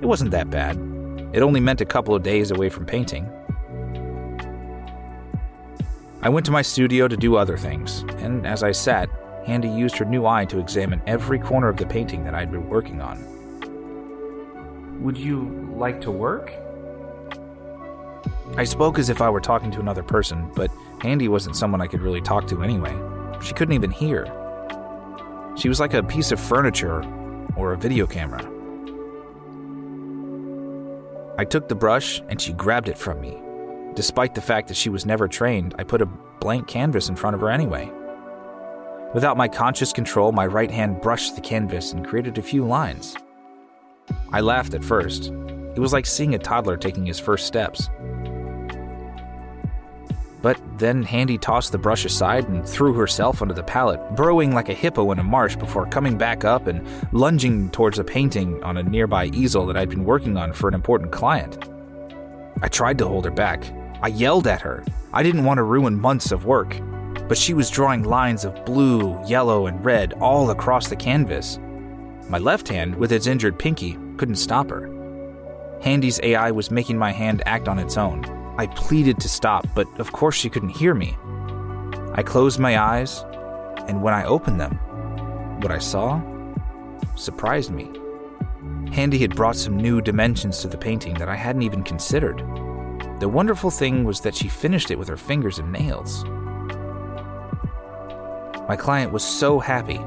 It 0.00 0.06
wasn't 0.06 0.32
that 0.32 0.50
bad. 0.50 0.76
It 1.32 1.42
only 1.42 1.60
meant 1.60 1.80
a 1.80 1.84
couple 1.84 2.12
of 2.12 2.24
days 2.24 2.50
away 2.50 2.70
from 2.70 2.86
painting. 2.86 3.30
I 6.22 6.28
went 6.28 6.44
to 6.46 6.52
my 6.52 6.62
studio 6.62 7.06
to 7.06 7.16
do 7.16 7.36
other 7.36 7.56
things, 7.56 8.00
and 8.18 8.44
as 8.44 8.64
I 8.64 8.72
sat, 8.72 9.08
Handy 9.46 9.68
used 9.68 9.96
her 9.98 10.04
new 10.04 10.26
eye 10.26 10.44
to 10.46 10.58
examine 10.58 11.00
every 11.06 11.38
corner 11.38 11.68
of 11.68 11.76
the 11.76 11.86
painting 11.86 12.24
that 12.24 12.34
I'd 12.34 12.50
been 12.50 12.68
working 12.68 13.00
on. 13.00 13.24
Would 15.04 15.16
you 15.16 15.72
like 15.76 16.00
to 16.00 16.10
work? 16.10 16.52
I 18.56 18.64
spoke 18.64 18.98
as 18.98 19.08
if 19.08 19.20
I 19.20 19.30
were 19.30 19.40
talking 19.40 19.70
to 19.70 19.78
another 19.78 20.02
person, 20.02 20.50
but 20.56 20.68
Handy 21.00 21.28
wasn't 21.28 21.54
someone 21.54 21.80
I 21.80 21.86
could 21.86 22.02
really 22.02 22.20
talk 22.20 22.48
to 22.48 22.64
anyway. 22.64 22.92
She 23.42 23.54
couldn't 23.54 23.74
even 23.74 23.90
hear. 23.90 24.26
She 25.56 25.68
was 25.68 25.80
like 25.80 25.94
a 25.94 26.02
piece 26.02 26.32
of 26.32 26.40
furniture 26.40 27.04
or 27.56 27.72
a 27.72 27.76
video 27.76 28.06
camera. 28.06 28.48
I 31.38 31.44
took 31.44 31.68
the 31.68 31.74
brush 31.74 32.20
and 32.28 32.40
she 32.40 32.52
grabbed 32.52 32.88
it 32.88 32.98
from 32.98 33.20
me. 33.20 33.38
Despite 33.94 34.34
the 34.34 34.40
fact 34.40 34.68
that 34.68 34.76
she 34.76 34.90
was 34.90 35.06
never 35.06 35.28
trained, 35.28 35.74
I 35.78 35.84
put 35.84 36.02
a 36.02 36.06
blank 36.40 36.68
canvas 36.68 37.08
in 37.08 37.16
front 37.16 37.34
of 37.34 37.40
her 37.40 37.50
anyway. 37.50 37.90
Without 39.14 39.36
my 39.36 39.48
conscious 39.48 39.92
control, 39.92 40.32
my 40.32 40.46
right 40.46 40.70
hand 40.70 41.00
brushed 41.00 41.34
the 41.34 41.40
canvas 41.40 41.92
and 41.92 42.06
created 42.06 42.38
a 42.38 42.42
few 42.42 42.64
lines. 42.64 43.16
I 44.32 44.40
laughed 44.40 44.74
at 44.74 44.84
first. 44.84 45.32
It 45.74 45.80
was 45.80 45.92
like 45.92 46.06
seeing 46.06 46.34
a 46.34 46.38
toddler 46.38 46.76
taking 46.76 47.06
his 47.06 47.18
first 47.18 47.46
steps. 47.46 47.88
But 50.48 50.78
then 50.78 51.02
Handy 51.02 51.36
tossed 51.36 51.72
the 51.72 51.78
brush 51.78 52.06
aside 52.06 52.48
and 52.48 52.66
threw 52.66 52.94
herself 52.94 53.42
onto 53.42 53.52
the 53.52 53.62
pallet, 53.62 54.00
burrowing 54.16 54.54
like 54.54 54.70
a 54.70 54.72
hippo 54.72 55.12
in 55.12 55.18
a 55.18 55.22
marsh 55.22 55.56
before 55.56 55.84
coming 55.84 56.16
back 56.16 56.42
up 56.42 56.66
and 56.68 56.88
lunging 57.12 57.68
towards 57.68 57.98
a 57.98 58.04
painting 58.04 58.64
on 58.64 58.78
a 58.78 58.82
nearby 58.82 59.26
easel 59.26 59.66
that 59.66 59.76
I'd 59.76 59.90
been 59.90 60.06
working 60.06 60.38
on 60.38 60.54
for 60.54 60.66
an 60.66 60.74
important 60.74 61.12
client. 61.12 61.68
I 62.62 62.68
tried 62.68 62.96
to 62.96 63.06
hold 63.06 63.26
her 63.26 63.30
back. 63.30 63.62
I 64.00 64.08
yelled 64.08 64.46
at 64.46 64.62
her. 64.62 64.82
I 65.12 65.22
didn't 65.22 65.44
want 65.44 65.58
to 65.58 65.64
ruin 65.64 66.00
months 66.00 66.32
of 66.32 66.46
work, 66.46 66.80
but 67.28 67.36
she 67.36 67.52
was 67.52 67.68
drawing 67.68 68.04
lines 68.04 68.46
of 68.46 68.64
blue, 68.64 69.22
yellow, 69.26 69.66
and 69.66 69.84
red 69.84 70.14
all 70.14 70.48
across 70.48 70.88
the 70.88 70.96
canvas. 70.96 71.58
My 72.30 72.38
left 72.38 72.68
hand, 72.68 72.94
with 72.94 73.12
its 73.12 73.26
injured 73.26 73.58
pinky, 73.58 73.98
couldn't 74.16 74.36
stop 74.36 74.70
her. 74.70 74.88
Handy's 75.82 76.18
AI 76.22 76.50
was 76.52 76.70
making 76.70 76.96
my 76.96 77.12
hand 77.12 77.42
act 77.44 77.68
on 77.68 77.78
its 77.78 77.98
own. 77.98 78.37
I 78.58 78.66
pleaded 78.66 79.20
to 79.20 79.28
stop, 79.28 79.68
but 79.76 79.86
of 80.00 80.10
course 80.10 80.34
she 80.34 80.50
couldn't 80.50 80.70
hear 80.70 80.92
me. 80.92 81.16
I 82.14 82.24
closed 82.24 82.58
my 82.58 82.76
eyes, 82.76 83.24
and 83.86 84.02
when 84.02 84.14
I 84.14 84.24
opened 84.24 84.60
them, 84.60 84.72
what 85.60 85.70
I 85.70 85.78
saw 85.78 86.20
surprised 87.14 87.70
me. 87.70 87.88
Handy 88.90 89.18
had 89.18 89.36
brought 89.36 89.54
some 89.54 89.76
new 89.76 90.00
dimensions 90.00 90.60
to 90.62 90.68
the 90.68 90.76
painting 90.76 91.14
that 91.14 91.28
I 91.28 91.36
hadn't 91.36 91.62
even 91.62 91.84
considered. 91.84 92.38
The 93.20 93.28
wonderful 93.28 93.70
thing 93.70 94.02
was 94.02 94.20
that 94.22 94.34
she 94.34 94.48
finished 94.48 94.90
it 94.90 94.98
with 94.98 95.06
her 95.06 95.16
fingers 95.16 95.60
and 95.60 95.70
nails. 95.72 96.24
My 98.68 98.76
client 98.76 99.12
was 99.12 99.22
so 99.22 99.60
happy 99.60 100.00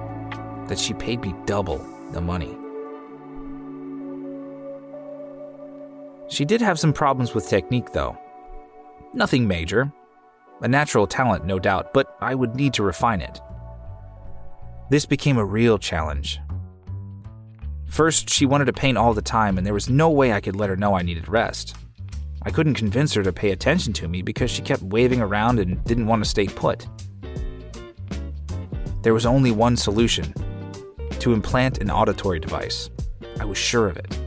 that 0.68 0.78
she 0.78 0.94
paid 0.94 1.22
me 1.22 1.34
double 1.46 1.86
the 2.12 2.20
money. 2.20 2.58
She 6.28 6.44
did 6.44 6.60
have 6.60 6.80
some 6.80 6.92
problems 6.92 7.34
with 7.34 7.48
technique, 7.48 7.94
though. 7.94 8.18
Nothing 9.14 9.48
major. 9.48 9.92
A 10.62 10.68
natural 10.68 11.06
talent, 11.06 11.46
no 11.46 11.60
doubt, 11.60 11.94
but 11.94 12.16
I 12.22 12.34
would 12.34 12.56
need 12.56 12.74
to 12.76 12.84
refine 12.84 13.22
it. 13.22 13.42
This 14.90 15.06
became 15.06 15.38
a 15.38 15.46
real 15.46 15.78
challenge. 15.78 16.40
First, 17.88 18.30
she 18.30 18.46
wanted 18.46 18.66
to 18.66 18.74
paint 18.74 18.98
all 18.98 19.14
the 19.14 19.22
time, 19.22 19.58
and 19.58 19.68
there 19.68 19.74
was 19.74 19.90
no 19.90 20.10
way 20.10 20.32
I 20.32 20.40
could 20.40 20.56
let 20.56 20.70
her 20.70 20.78
know 20.78 20.96
I 20.96 21.02
needed 21.02 21.28
rest. 21.28 21.76
I 22.44 22.52
couldn't 22.52 22.76
convince 22.76 23.14
her 23.14 23.24
to 23.24 23.34
pay 23.34 23.52
attention 23.52 23.92
to 23.94 24.08
me 24.08 24.22
because 24.22 24.50
she 24.50 24.62
kept 24.62 24.82
waving 24.82 25.20
around 25.20 25.60
and 25.60 25.84
didn't 25.84 26.08
want 26.08 26.24
to 26.24 26.30
stay 26.30 26.48
put. 26.48 26.88
There 29.02 29.14
was 29.14 29.26
only 29.26 29.52
one 29.52 29.76
solution 29.76 30.34
to 31.20 31.34
implant 31.34 31.80
an 31.80 31.92
auditory 31.92 32.40
device. 32.40 32.90
I 33.40 33.46
was 33.46 33.58
sure 33.58 33.88
of 33.88 33.98
it. 33.98 34.18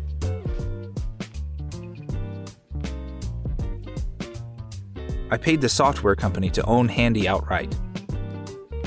I 5.34 5.36
paid 5.36 5.60
the 5.60 5.68
software 5.68 6.14
company 6.14 6.48
to 6.50 6.64
own 6.64 6.86
Handy 6.86 7.26
outright. 7.26 7.76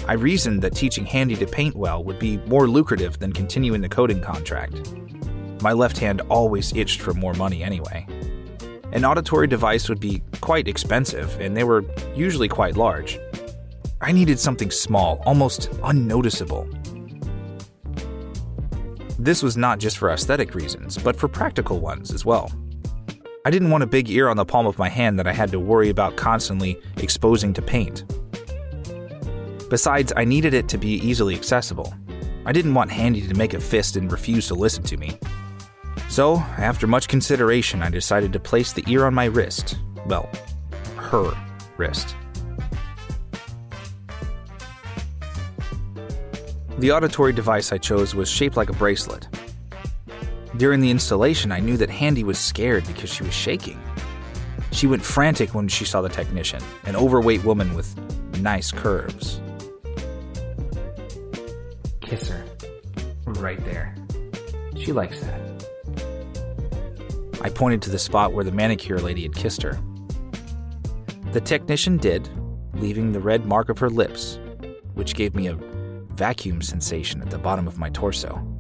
I 0.08 0.14
reasoned 0.14 0.62
that 0.62 0.74
teaching 0.74 1.06
Handy 1.06 1.36
to 1.36 1.46
paint 1.46 1.76
well 1.76 2.02
would 2.06 2.20
be 2.20 2.38
more 2.48 2.70
lucrative 2.70 3.20
than 3.20 3.34
continuing 3.34 3.82
the 3.82 3.90
coding 3.90 4.22
contract. 4.22 4.94
My 5.62 5.74
left 5.74 5.98
hand 5.98 6.22
always 6.30 6.74
itched 6.74 7.02
for 7.02 7.14
more 7.14 7.34
money 7.34 7.64
anyway. 7.64 8.08
An 8.94 9.04
auditory 9.04 9.48
device 9.48 9.90
would 9.90 10.00
be 10.00 10.24
quite 10.40 10.70
expensive, 10.70 11.38
and 11.42 11.58
they 11.58 11.66
were 11.66 11.84
usually 12.16 12.48
quite 12.48 12.78
large. 12.78 13.20
I 14.00 14.14
needed 14.14 14.40
something 14.40 14.72
small, 14.72 15.22
almost 15.26 15.70
unnoticeable. 15.84 16.66
This 19.20 19.44
was 19.44 19.58
not 19.58 19.80
just 19.80 19.98
for 19.98 20.12
aesthetic 20.12 20.56
reasons, 20.56 20.98
but 20.98 21.18
for 21.18 21.28
practical 21.28 21.82
ones 21.82 22.14
as 22.14 22.24
well. 22.24 22.50
I 23.48 23.50
didn't 23.50 23.70
want 23.70 23.82
a 23.82 23.88
big 23.88 24.10
ear 24.10 24.28
on 24.28 24.36
the 24.36 24.44
palm 24.44 24.68
of 24.68 24.78
my 24.78 24.90
hand 24.90 25.18
that 25.18 25.26
I 25.26 25.32
had 25.32 25.52
to 25.52 25.60
worry 25.62 25.88
about 25.88 26.18
constantly 26.18 26.82
exposing 26.98 27.54
to 27.54 27.62
paint. 27.62 28.04
Besides, 29.70 30.12
I 30.18 30.26
needed 30.26 30.54
it 30.54 30.68
to 30.68 30.78
be 30.78 30.96
easily 30.96 31.34
accessible. 31.34 31.94
I 32.46 32.52
didn't 32.52 32.74
want 32.74 32.92
Handy 32.92 33.26
to 33.26 33.34
make 33.36 33.54
a 33.54 33.62
fist 33.62 33.96
and 33.96 34.12
refuse 34.12 34.50
to 34.50 34.54
listen 34.54 34.84
to 34.84 34.98
me. 34.98 35.18
So, 36.10 36.40
after 36.58 36.88
much 36.88 37.08
consideration, 37.08 37.82
I 37.82 37.90
decided 37.90 38.34
to 38.34 38.40
place 38.42 38.74
the 38.74 38.84
ear 38.86 39.06
on 39.06 39.14
my 39.14 39.28
wrist. 39.28 39.78
Well, 40.08 40.30
her 40.98 41.32
wrist. 41.78 42.18
The 46.80 46.92
auditory 46.92 47.32
device 47.32 47.72
I 47.72 47.78
chose 47.78 48.14
was 48.14 48.30
shaped 48.30 48.58
like 48.58 48.70
a 48.70 48.74
bracelet. 48.74 49.30
During 50.58 50.80
the 50.82 50.90
installation, 50.90 51.52
I 51.52 51.60
knew 51.60 51.78
that 51.78 51.92
Handy 51.92 52.24
was 52.24 52.40
scared 52.40 52.88
because 52.88 53.12
she 53.12 53.22
was 53.22 53.34
shaking. 53.34 53.80
She 54.72 54.88
went 54.88 55.06
frantic 55.06 55.54
when 55.54 55.68
she 55.68 55.86
saw 55.86 56.02
the 56.02 56.10
technician, 56.10 56.64
an 56.86 56.96
overweight 56.96 57.44
woman 57.44 57.76
with 57.76 57.96
nice 58.42 58.72
curves. 58.72 59.40
Kiss 62.02 62.30
her. 62.30 62.44
Right 63.26 63.64
there. 63.66 63.94
She 64.76 64.94
likes 64.94 65.20
that. 65.20 65.42
I 67.42 67.50
pointed 67.50 67.84
to 67.84 67.92
the 67.92 68.00
spot 68.00 68.34
where 68.34 68.44
the 68.44 68.52
manicure 68.52 69.00
lady 69.00 69.22
had 69.22 69.36
kissed 69.36 69.62
her. 69.62 69.80
The 71.34 71.42
technician 71.42 71.98
did, 71.98 72.28
leaving 72.74 73.12
the 73.12 73.20
red 73.20 73.46
mark 73.46 73.70
of 73.70 73.78
her 73.78 73.92
lips, 73.92 74.40
which 74.96 75.14
gave 75.14 75.36
me 75.36 75.48
a 75.48 75.58
vacuum 76.16 76.64
sensation 76.64 77.22
at 77.22 77.30
the 77.30 77.38
bottom 77.38 77.68
of 77.68 77.78
my 77.78 77.92
torso. 77.92 78.57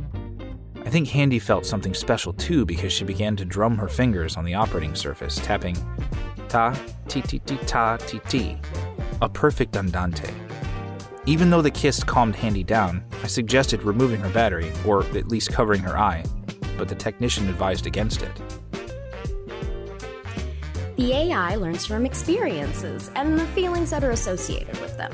I 0.87 0.89
think 0.89 1.09
Handy 1.09 1.37
felt 1.37 1.65
something 1.65 1.93
special 1.93 2.31
too 2.31 2.65
because 2.65 2.93
she 2.93 3.03
began 3.03 3.35
to 3.35 3.43
drum 3.43 3.77
her 3.77 3.89
fingers 3.89 4.37
on 4.37 4.45
the 4.45 4.53
operating 4.53 4.95
surface, 4.95 5.35
tapping 5.35 5.75
ta, 6.47 6.79
ti, 7.09 7.21
ti, 7.23 7.39
ti, 7.39 7.57
ta, 7.65 7.97
ti, 7.97 8.21
ti, 8.29 8.57
a 9.21 9.27
perfect 9.27 9.75
andante. 9.75 10.33
Even 11.25 11.49
though 11.49 11.61
the 11.61 11.69
kiss 11.69 12.05
calmed 12.05 12.37
Handy 12.37 12.63
down, 12.63 13.03
I 13.21 13.27
suggested 13.27 13.83
removing 13.83 14.21
her 14.21 14.29
battery, 14.29 14.71
or 14.85 15.03
at 15.07 15.27
least 15.27 15.51
covering 15.51 15.81
her 15.81 15.97
eye, 15.97 16.23
but 16.77 16.87
the 16.87 16.95
technician 16.95 17.49
advised 17.49 17.85
against 17.85 18.21
it. 18.21 18.41
The 20.95 21.11
AI 21.11 21.55
learns 21.55 21.85
from 21.85 22.05
experiences 22.05 23.11
and 23.13 23.37
the 23.37 23.45
feelings 23.47 23.89
that 23.89 24.05
are 24.05 24.11
associated 24.11 24.79
with 24.79 24.95
them. 24.95 25.11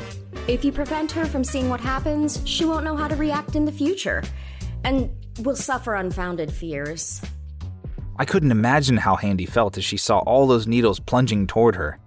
If 0.47 0.63
you 0.63 0.71
prevent 0.71 1.11
her 1.13 1.25
from 1.25 1.43
seeing 1.43 1.67
what 1.67 1.81
happens, 1.81 2.43
she 2.45 2.63
won't 2.63 2.85
know 2.85 2.95
how 2.95 3.07
to 3.07 3.15
react 3.15 3.55
in 3.55 3.65
the 3.65 3.71
future. 3.71 4.21
And 4.83 5.09
will 5.39 5.55
suffer 5.55 5.95
unfounded 5.95 6.51
fears. 6.51 7.21
I 8.17 8.25
couldn't 8.25 8.51
imagine 8.51 8.97
how 8.97 9.15
Handy 9.15 9.45
felt 9.45 9.77
as 9.77 9.83
she 9.83 9.97
saw 9.97 10.19
all 10.19 10.45
those 10.45 10.67
needles 10.67 10.99
plunging 10.99 11.47
toward 11.47 11.75
her. 11.75 11.97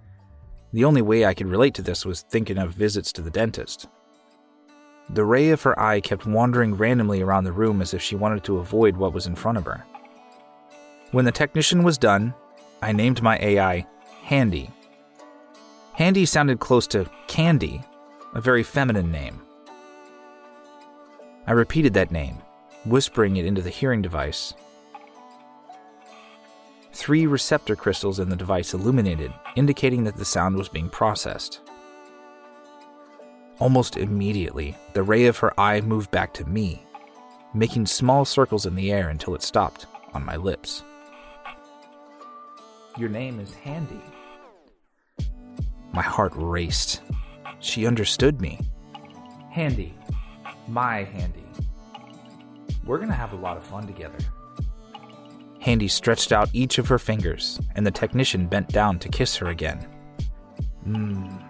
The 0.71 0.85
only 0.85 1.01
way 1.01 1.25
I 1.25 1.33
could 1.33 1.47
relate 1.47 1.73
to 1.75 1.81
this 1.81 2.05
was 2.05 2.21
thinking 2.21 2.57
of 2.57 2.71
visits 2.71 3.11
to 3.13 3.21
the 3.21 3.29
dentist. 3.29 3.87
The 5.09 5.25
ray 5.25 5.49
of 5.49 5.61
her 5.63 5.77
eye 5.79 6.01
kept 6.01 6.25
wandering 6.25 6.75
randomly 6.75 7.21
around 7.21 7.43
the 7.43 7.51
room 7.51 7.81
as 7.81 7.93
if 7.93 8.01
she 8.01 8.15
wanted 8.15 8.43
to 8.45 8.57
avoid 8.57 8.95
what 8.95 9.13
was 9.13 9.27
in 9.27 9.35
front 9.35 9.57
of 9.57 9.65
her. 9.65 9.85
When 11.11 11.25
the 11.25 11.31
technician 11.31 11.83
was 11.83 11.97
done, 11.97 12.33
I 12.81 12.91
named 12.91 13.21
my 13.21 13.37
AI 13.39 13.85
Handy. 14.23 14.69
Handy 15.93 16.25
sounded 16.25 16.59
close 16.59 16.85
to 16.87 17.09
Candy, 17.27 17.81
a 18.33 18.41
very 18.41 18.63
feminine 18.63 19.11
name. 19.11 19.41
I 21.47 21.53
repeated 21.53 21.93
that 21.93 22.11
name, 22.11 22.37
whispering 22.89 23.37
it 23.37 23.45
into 23.45 23.61
the 23.61 23.69
hearing 23.69 24.01
device. 24.01 24.53
Three 26.93 27.27
receptor 27.27 27.75
crystals 27.75 28.19
in 28.19 28.29
the 28.29 28.35
device 28.35 28.73
illuminated, 28.73 29.31
indicating 29.55 30.03
that 30.05 30.15
the 30.15 30.25
sound 30.25 30.55
was 30.55 30.69
being 30.69 30.89
processed. 30.89 31.61
Almost 33.59 33.97
immediately, 33.97 34.75
the 34.93 35.03
ray 35.03 35.25
of 35.25 35.37
her 35.37 35.57
eye 35.59 35.81
moved 35.81 36.11
back 36.11 36.33
to 36.35 36.45
me, 36.45 36.83
making 37.53 37.85
small 37.85 38.25
circles 38.25 38.65
in 38.65 38.75
the 38.75 38.91
air 38.91 39.09
until 39.09 39.35
it 39.35 39.41
stopped 39.41 39.85
on 40.13 40.25
my 40.25 40.35
lips. 40.35 40.83
Your 42.97 43.09
name 43.09 43.39
is 43.39 43.53
Handy. 43.53 44.01
My 45.93 46.01
heart 46.01 46.33
raced. 46.35 47.01
She 47.59 47.87
understood 47.87 48.41
me. 48.41 48.59
Handy. 49.51 49.95
My 50.67 51.03
Handy. 51.03 51.46
We're 52.87 52.99
gonna 52.99 53.13
have 53.13 53.33
a 53.33 53.35
lot 53.35 53.57
of 53.57 53.63
fun 53.63 53.85
together. 53.85 54.17
Handy 55.59 55.89
stretched 55.89 56.31
out 56.31 56.49
each 56.53 56.77
of 56.77 56.87
her 56.87 56.97
fingers, 56.97 57.59
and 57.75 57.85
the 57.85 57.91
technician 57.91 58.47
bent 58.47 58.69
down 58.69 58.97
to 58.99 59.09
kiss 59.09 59.35
her 59.35 59.47
again. 59.47 59.85
Mmm, 60.87 61.43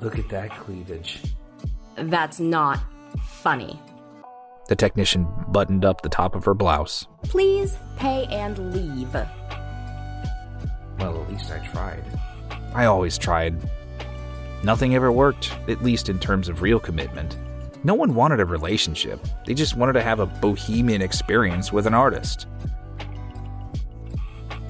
look 0.00 0.18
at 0.18 0.28
that 0.28 0.50
cleavage. 0.50 1.22
That's 1.96 2.38
not 2.38 2.80
funny. 3.26 3.80
The 4.68 4.76
technician 4.76 5.26
buttoned 5.48 5.86
up 5.86 6.02
the 6.02 6.10
top 6.10 6.34
of 6.34 6.44
her 6.44 6.54
blouse. 6.54 7.06
Please 7.22 7.78
pay 7.96 8.26
and 8.26 8.74
leave. 8.74 9.14
Well, 9.14 11.22
at 11.22 11.30
least 11.30 11.50
I 11.50 11.66
tried. 11.66 12.04
I 12.74 12.84
always 12.84 13.16
tried. 13.16 13.56
Nothing 14.62 14.94
ever 14.94 15.10
worked, 15.10 15.52
at 15.68 15.82
least 15.82 16.08
in 16.08 16.18
terms 16.18 16.48
of 16.48 16.62
real 16.62 16.78
commitment. 16.78 17.36
No 17.84 17.94
one 17.94 18.14
wanted 18.14 18.38
a 18.38 18.44
relationship, 18.44 19.20
they 19.44 19.54
just 19.54 19.76
wanted 19.76 19.94
to 19.94 20.02
have 20.02 20.20
a 20.20 20.26
bohemian 20.26 21.02
experience 21.02 21.72
with 21.72 21.86
an 21.86 21.94
artist. 21.94 22.46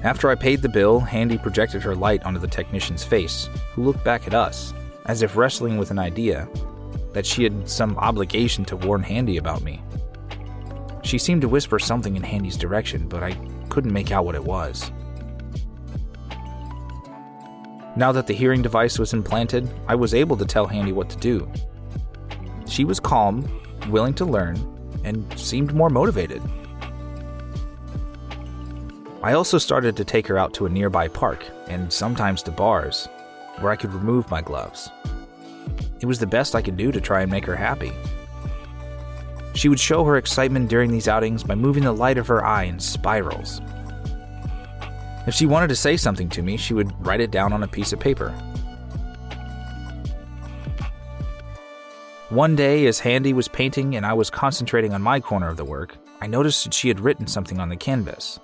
After 0.01 0.29
I 0.29 0.35
paid 0.35 0.61
the 0.61 0.69
bill, 0.69 0.99
Handy 0.99 1.37
projected 1.37 1.83
her 1.83 1.95
light 1.95 2.23
onto 2.23 2.39
the 2.39 2.47
technician's 2.47 3.03
face, 3.03 3.49
who 3.73 3.83
looked 3.83 4.03
back 4.03 4.25
at 4.25 4.33
us, 4.33 4.73
as 5.05 5.21
if 5.21 5.37
wrestling 5.37 5.77
with 5.77 5.91
an 5.91 5.99
idea 5.99 6.49
that 7.13 7.25
she 7.25 7.43
had 7.43 7.69
some 7.69 7.95
obligation 7.97 8.65
to 8.65 8.75
warn 8.75 9.03
Handy 9.03 9.37
about 9.37 9.61
me. 9.61 9.81
She 11.03 11.19
seemed 11.19 11.41
to 11.41 11.49
whisper 11.49 11.77
something 11.77 12.15
in 12.15 12.23
Handy's 12.23 12.57
direction, 12.57 13.07
but 13.07 13.21
I 13.21 13.33
couldn't 13.69 13.93
make 13.93 14.11
out 14.11 14.25
what 14.25 14.35
it 14.35 14.43
was. 14.43 14.91
Now 17.95 18.11
that 18.11 18.25
the 18.25 18.33
hearing 18.33 18.63
device 18.63 18.97
was 18.97 19.13
implanted, 19.13 19.69
I 19.87 19.93
was 19.93 20.15
able 20.15 20.35
to 20.37 20.45
tell 20.45 20.65
Handy 20.65 20.91
what 20.91 21.09
to 21.11 21.17
do. 21.17 21.47
She 22.67 22.85
was 22.85 22.99
calm, 22.99 23.47
willing 23.89 24.13
to 24.15 24.25
learn, 24.25 24.57
and 25.03 25.25
seemed 25.37 25.73
more 25.73 25.89
motivated. 25.89 26.41
I 29.21 29.33
also 29.33 29.57
started 29.57 29.95
to 29.97 30.03
take 30.03 30.27
her 30.27 30.37
out 30.37 30.53
to 30.55 30.65
a 30.65 30.69
nearby 30.69 31.07
park 31.07 31.45
and 31.67 31.91
sometimes 31.91 32.43
to 32.43 32.51
bars, 32.51 33.07
where 33.59 33.71
I 33.71 33.75
could 33.75 33.93
remove 33.93 34.29
my 34.29 34.41
gloves. 34.41 34.89
It 36.01 36.05
was 36.05 36.19
the 36.19 36.27
best 36.27 36.55
I 36.55 36.61
could 36.61 36.75
do 36.75 36.91
to 36.91 36.99
try 36.99 37.21
and 37.21 37.31
make 37.31 37.45
her 37.45 37.55
happy. 37.55 37.93
She 39.53 39.69
would 39.69 39.79
show 39.79 40.03
her 40.03 40.17
excitement 40.17 40.69
during 40.69 40.91
these 40.91 41.07
outings 41.07 41.43
by 41.43 41.55
moving 41.55 41.83
the 41.83 41.93
light 41.93 42.17
of 42.17 42.27
her 42.27 42.43
eye 42.43 42.63
in 42.63 42.79
spirals. 42.79 43.61
If 45.25 45.33
she 45.33 45.45
wanted 45.45 45.67
to 45.67 45.75
say 45.75 45.95
something 45.95 46.27
to 46.29 46.41
me, 46.41 46.57
she 46.57 46.73
would 46.73 46.91
write 47.05 47.21
it 47.21 47.31
down 47.31 47.53
on 47.53 47.63
a 47.63 47.67
piece 47.67 47.93
of 47.93 47.99
paper. 47.99 48.33
One 52.33 52.55
day, 52.55 52.87
as 52.87 52.97
Handy 52.97 53.31
was 53.31 53.47
painting 53.47 53.95
and 53.95 54.03
I 54.03 54.13
was 54.13 54.31
concentrating 54.31 54.91
on 54.91 55.03
my 55.03 55.19
corner 55.19 55.49
of 55.49 55.57
the 55.57 55.63
work, 55.63 55.97
I 56.19 56.25
noticed 56.25 56.63
that 56.63 56.73
she 56.73 56.87
had 56.87 56.99
written 56.99 57.27
something 57.27 57.59
on 57.59 57.69
the 57.69 57.75
canvas. 57.75 58.39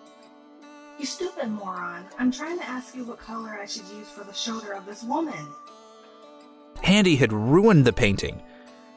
You 1.00 1.08
stupid 1.08 1.50
moron. 1.50 2.06
I'm 2.20 2.32
trying 2.32 2.60
to 2.60 2.70
ask 2.70 2.96
you 2.96 3.04
what 3.04 3.18
color 3.18 3.58
I 3.60 3.66
should 3.66 3.88
use 3.88 4.08
for 4.08 4.24
the 4.24 4.32
shoulder 4.32 4.74
of 4.74 4.86
this 4.86 5.02
woman. 5.02 5.44
Handy 6.84 7.16
had 7.16 7.34
ruined 7.34 7.84
the 7.84 7.92
painting, 7.92 8.44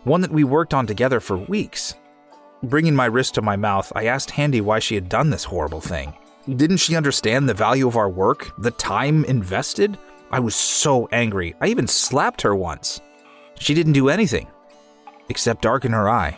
one 0.04 0.20
that 0.20 0.30
we 0.30 0.44
worked 0.44 0.74
on 0.74 0.86
together 0.86 1.20
for 1.20 1.38
weeks. 1.38 1.94
Bringing 2.62 2.94
my 2.94 3.06
wrist 3.06 3.32
to 3.36 3.40
my 3.40 3.56
mouth, 3.56 3.90
I 3.96 4.04
asked 4.04 4.32
Handy 4.32 4.60
why 4.60 4.78
she 4.78 4.94
had 4.94 5.08
done 5.08 5.30
this 5.30 5.44
horrible 5.44 5.80
thing. 5.80 6.12
Didn't 6.46 6.76
she 6.76 6.96
understand 6.96 7.48
the 7.48 7.54
value 7.54 7.88
of 7.88 7.96
our 7.96 8.10
work, 8.10 8.52
the 8.58 8.72
time 8.72 9.24
invested? 9.24 9.96
I 10.30 10.40
was 10.40 10.54
so 10.54 11.08
angry, 11.12 11.54
I 11.62 11.68
even 11.68 11.86
slapped 11.86 12.42
her 12.42 12.54
once. 12.54 13.00
She 13.58 13.72
didn't 13.72 13.94
do 13.94 14.10
anything, 14.10 14.48
except 15.28 15.62
darken 15.62 15.92
her 15.92 16.08
eye. 16.08 16.36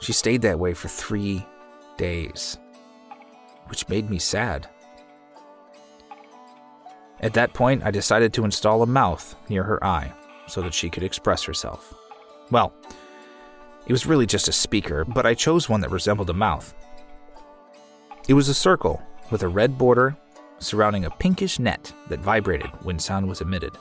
She 0.00 0.12
stayed 0.12 0.42
that 0.42 0.58
way 0.58 0.74
for 0.74 0.88
three 0.88 1.44
days, 1.96 2.58
which 3.66 3.88
made 3.88 4.08
me 4.08 4.18
sad. 4.18 4.68
At 7.20 7.34
that 7.34 7.54
point, 7.54 7.82
I 7.82 7.90
decided 7.90 8.32
to 8.34 8.44
install 8.44 8.82
a 8.82 8.86
mouth 8.86 9.34
near 9.48 9.62
her 9.62 9.82
eye 9.82 10.12
so 10.46 10.60
that 10.62 10.74
she 10.74 10.90
could 10.90 11.02
express 11.02 11.42
herself. 11.42 11.94
Well, 12.50 12.72
it 13.86 13.92
was 13.92 14.06
really 14.06 14.26
just 14.26 14.48
a 14.48 14.52
speaker, 14.52 15.04
but 15.04 15.26
I 15.26 15.34
chose 15.34 15.68
one 15.68 15.80
that 15.80 15.90
resembled 15.90 16.30
a 16.30 16.34
mouth. 16.34 16.74
It 18.28 18.34
was 18.34 18.48
a 18.48 18.54
circle 18.54 19.02
with 19.30 19.42
a 19.42 19.48
red 19.48 19.78
border 19.78 20.16
surrounding 20.58 21.04
a 21.04 21.10
pinkish 21.10 21.58
net 21.58 21.92
that 22.08 22.20
vibrated 22.20 22.70
when 22.82 22.98
sound 22.98 23.28
was 23.28 23.40
emitted. 23.40 23.72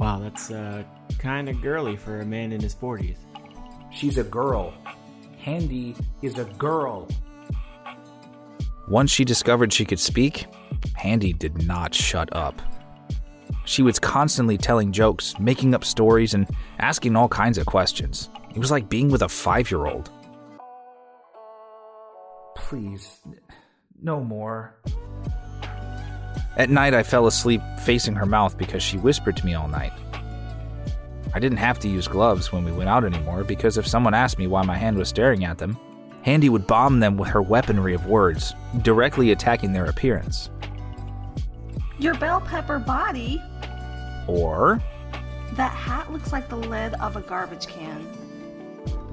Wow, 0.00 0.18
that's 0.18 0.50
uh, 0.50 0.82
kind 1.18 1.50
of 1.50 1.60
girly 1.60 1.94
for 1.94 2.20
a 2.20 2.24
man 2.24 2.52
in 2.52 2.60
his 2.62 2.74
40s. 2.74 3.18
She's 3.92 4.16
a 4.16 4.24
girl. 4.24 4.72
Handy 5.36 5.94
is 6.22 6.38
a 6.38 6.46
girl. 6.46 7.06
Once 8.88 9.10
she 9.10 9.26
discovered 9.26 9.74
she 9.74 9.84
could 9.84 10.00
speak, 10.00 10.46
Handy 10.94 11.34
did 11.34 11.66
not 11.66 11.94
shut 11.94 12.34
up. 12.34 12.62
She 13.66 13.82
was 13.82 13.98
constantly 13.98 14.56
telling 14.56 14.90
jokes, 14.90 15.38
making 15.38 15.74
up 15.74 15.84
stories, 15.84 16.32
and 16.32 16.48
asking 16.78 17.14
all 17.14 17.28
kinds 17.28 17.58
of 17.58 17.66
questions. 17.66 18.30
It 18.54 18.58
was 18.58 18.70
like 18.70 18.88
being 18.88 19.10
with 19.10 19.20
a 19.20 19.28
five 19.28 19.70
year 19.70 19.84
old. 19.84 20.10
Please, 22.56 23.20
no 24.00 24.24
more. 24.24 24.80
At 26.60 26.68
night, 26.68 26.92
I 26.92 27.02
fell 27.02 27.26
asleep 27.26 27.62
facing 27.86 28.14
her 28.16 28.26
mouth 28.26 28.58
because 28.58 28.82
she 28.82 28.98
whispered 28.98 29.34
to 29.38 29.46
me 29.46 29.54
all 29.54 29.66
night. 29.66 29.94
I 31.32 31.38
didn't 31.38 31.56
have 31.56 31.78
to 31.78 31.88
use 31.88 32.06
gloves 32.06 32.52
when 32.52 32.66
we 32.66 32.70
went 32.70 32.90
out 32.90 33.02
anymore 33.02 33.44
because 33.44 33.78
if 33.78 33.86
someone 33.86 34.12
asked 34.12 34.38
me 34.38 34.46
why 34.46 34.62
my 34.62 34.76
hand 34.76 34.98
was 34.98 35.08
staring 35.08 35.42
at 35.42 35.56
them, 35.56 35.78
Handy 36.20 36.50
would 36.50 36.66
bomb 36.66 37.00
them 37.00 37.16
with 37.16 37.30
her 37.30 37.40
weaponry 37.40 37.94
of 37.94 38.04
words, 38.04 38.52
directly 38.82 39.30
attacking 39.30 39.72
their 39.72 39.86
appearance. 39.86 40.50
Your 41.98 42.12
bell 42.16 42.42
pepper 42.42 42.78
body? 42.78 43.42
Or, 44.28 44.82
That 45.54 45.72
hat 45.72 46.12
looks 46.12 46.30
like 46.30 46.50
the 46.50 46.56
lid 46.56 46.92
of 47.00 47.16
a 47.16 47.22
garbage 47.22 47.68
can. 47.68 48.06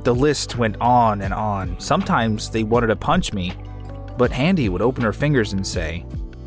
the 0.03 0.13
list 0.13 0.57
went 0.57 0.75
on 0.81 1.21
and 1.21 1.33
on. 1.33 1.79
Sometimes 1.79 2.49
they 2.49 2.63
wanted 2.63 2.87
to 2.87 2.97
punch 2.97 3.31
me, 3.31 3.53
but 4.17 4.31
Handy 4.31 4.67
would 4.67 4.81
open 4.81 5.05
her 5.05 5.13
fingers 5.13 5.53
and 5.53 5.65
say, 5.65 6.05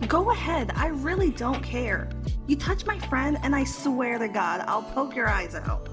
Go 0.08 0.30
ahead, 0.30 0.72
I 0.74 0.88
really 0.88 1.30
don't 1.30 1.62
care. 1.62 2.08
You 2.46 2.56
touch 2.56 2.86
my 2.86 2.98
friend, 2.98 3.38
and 3.42 3.54
I 3.54 3.64
swear 3.64 4.18
to 4.18 4.28
God, 4.28 4.64
I'll 4.66 4.82
poke 4.82 5.14
your 5.14 5.28
eyes 5.28 5.54
out. 5.54 5.88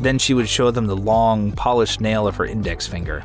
Then 0.00 0.18
she 0.18 0.34
would 0.34 0.48
show 0.48 0.70
them 0.70 0.86
the 0.86 0.96
long, 0.96 1.52
polished 1.52 2.00
nail 2.00 2.26
of 2.26 2.36
her 2.36 2.46
index 2.46 2.86
finger. 2.86 3.24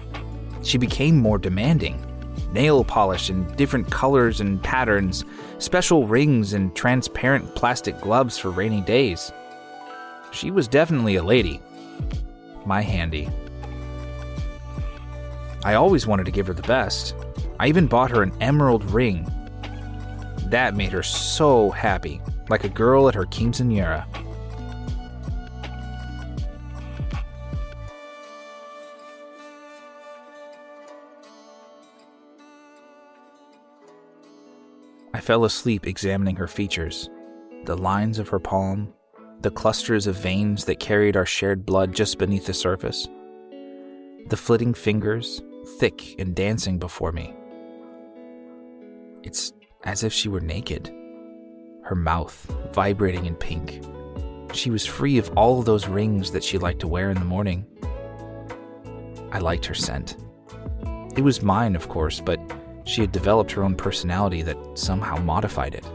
She 0.64 0.78
became 0.78 1.18
more 1.18 1.38
demanding. 1.38 2.06
Nail 2.54 2.84
polish 2.84 3.30
in 3.30 3.46
different 3.56 3.90
colors 3.90 4.42
and 4.42 4.62
patterns, 4.62 5.24
special 5.58 6.08
rings, 6.08 6.54
and 6.54 6.76
transparent 6.76 7.56
plastic 7.56 8.00
gloves 8.02 8.38
for 8.38 8.52
rainy 8.52 8.82
days. 8.82 9.32
She 10.32 10.52
was 10.52 10.68
definitely 10.68 11.16
a 11.16 11.24
lady. 11.24 11.62
My 12.66 12.82
handy. 12.82 13.30
I 15.64 15.76
always 15.76 16.08
wanted 16.08 16.26
to 16.26 16.32
give 16.32 16.48
her 16.48 16.54
the 16.54 16.62
best. 16.64 17.16
I 17.60 17.68
even 17.68 17.88
bought 17.88 18.12
her 18.12 18.24
an 18.24 18.34
emerald 18.42 18.90
ring. 18.92 19.32
That 20.52 20.76
made 20.76 20.92
her 20.92 21.02
so 21.02 21.70
happy, 21.70 22.20
like 22.50 22.66
a 22.66 22.70
girl 22.70 23.08
at 23.08 23.16
her 23.16 23.26
quinceanera. 23.26 24.06
I 35.14 35.22
fell 35.22 35.46
asleep 35.46 35.88
examining 35.88 36.36
her 36.36 36.48
features 36.48 37.10
the 37.64 37.78
lines 37.78 38.20
of 38.20 38.28
her 38.28 38.40
palm, 38.40 38.94
the 39.40 39.52
clusters 39.52 40.06
of 40.06 40.18
veins 40.18 40.66
that 40.66 40.82
carried 40.82 41.16
our 41.16 41.26
shared 41.26 41.66
blood 41.66 41.94
just 41.96 42.18
beneath 42.18 42.48
the 42.48 42.54
surface, 42.54 43.08
the 44.28 44.36
flitting 44.36 44.74
fingers, 44.74 45.42
thick 45.80 46.20
and 46.20 46.36
dancing 46.36 46.78
before 46.78 47.14
me. 47.14 47.34
It's 49.24 49.54
as 49.84 50.04
if 50.04 50.14
she 50.14 50.30
were 50.30 50.40
naked, 50.40 50.94
her 51.84 51.96
mouth 51.96 52.34
vibrating 52.72 53.26
in 53.26 53.36
pink. 53.36 53.84
She 54.54 54.70
was 54.70 54.86
free 54.86 55.18
of 55.18 55.32
all 55.38 55.62
those 55.62 55.88
rings 55.88 56.32
that 56.32 56.44
she 56.44 56.58
liked 56.58 56.82
to 56.82 56.88
wear 56.88 57.10
in 57.10 57.18
the 57.18 57.26
morning. 57.26 57.66
I 59.32 59.40
liked 59.40 59.66
her 59.66 59.74
scent. 59.74 60.18
It 61.16 61.22
was 61.22 61.42
mine, 61.42 61.76
of 61.76 61.90
course, 61.90 62.20
but 62.20 62.40
she 62.84 63.02
had 63.02 63.12
developed 63.12 63.52
her 63.52 63.64
own 63.64 63.76
personality 63.76 64.42
that 64.42 64.58
somehow 64.76 65.18
modified 65.18 65.76
it. 65.76 65.86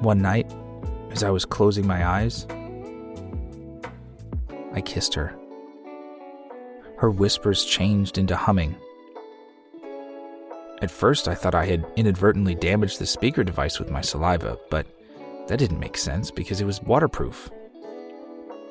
One 0.00 0.22
night, 0.22 0.50
as 1.10 1.24
I 1.24 1.30
was 1.30 1.44
closing 1.44 1.86
my 1.86 2.06
eyes, 2.06 2.46
I 4.72 4.80
kissed 4.80 5.14
her. 5.14 5.36
Her 6.98 7.10
whispers 7.10 7.64
changed 7.64 8.18
into 8.18 8.36
humming. 8.36 8.76
At 10.80 10.90
first, 10.90 11.26
I 11.26 11.34
thought 11.34 11.54
I 11.54 11.66
had 11.66 11.84
inadvertently 11.96 12.54
damaged 12.54 12.98
the 12.98 13.06
speaker 13.06 13.42
device 13.42 13.78
with 13.78 13.90
my 13.90 14.00
saliva, 14.00 14.58
but 14.70 14.86
that 15.48 15.58
didn't 15.58 15.80
make 15.80 15.96
sense 15.96 16.30
because 16.30 16.60
it 16.60 16.66
was 16.66 16.82
waterproof. 16.82 17.50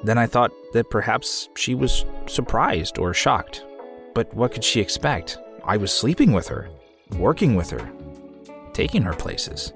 Then 0.04 0.18
I 0.18 0.26
thought 0.26 0.52
that 0.74 0.90
perhaps 0.90 1.50
she 1.56 1.76
was 1.76 2.06
surprised 2.28 2.98
or 2.98 3.14
shocked. 3.14 3.66
But 4.14 4.34
what 4.34 4.52
could 4.52 4.64
she 4.64 4.80
expect? 4.80 5.38
I 5.66 5.76
was 5.76 5.92
sleeping 5.92 6.32
with 6.32 6.48
her, 6.48 6.70
working 7.18 7.56
with 7.56 7.70
her, 7.72 7.92
taking 8.74 9.02
her 9.02 9.14
places. 9.14 9.74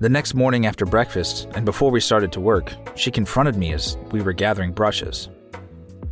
The 0.00 0.08
next 0.08 0.34
morning 0.34 0.64
after 0.64 0.86
breakfast, 0.86 1.48
and 1.54 1.64
before 1.64 1.90
we 1.90 2.00
started 2.00 2.32
to 2.32 2.40
work, 2.40 2.72
she 2.94 3.10
confronted 3.10 3.56
me 3.56 3.72
as 3.72 3.96
we 4.12 4.22
were 4.22 4.32
gathering 4.32 4.72
brushes, 4.72 5.28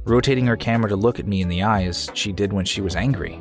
rotating 0.05 0.47
her 0.47 0.57
camera 0.57 0.89
to 0.91 0.97
look 0.97 1.21
at 1.21 1.27
me 1.27 1.41
in 1.41 1.49
the 1.49 1.63
eye 1.63 1.85
as 1.85 2.11
she 2.13 2.33
did 2.33 2.53
when 2.53 2.65
she 2.65 2.81
was 2.81 2.97
angry. 2.97 3.39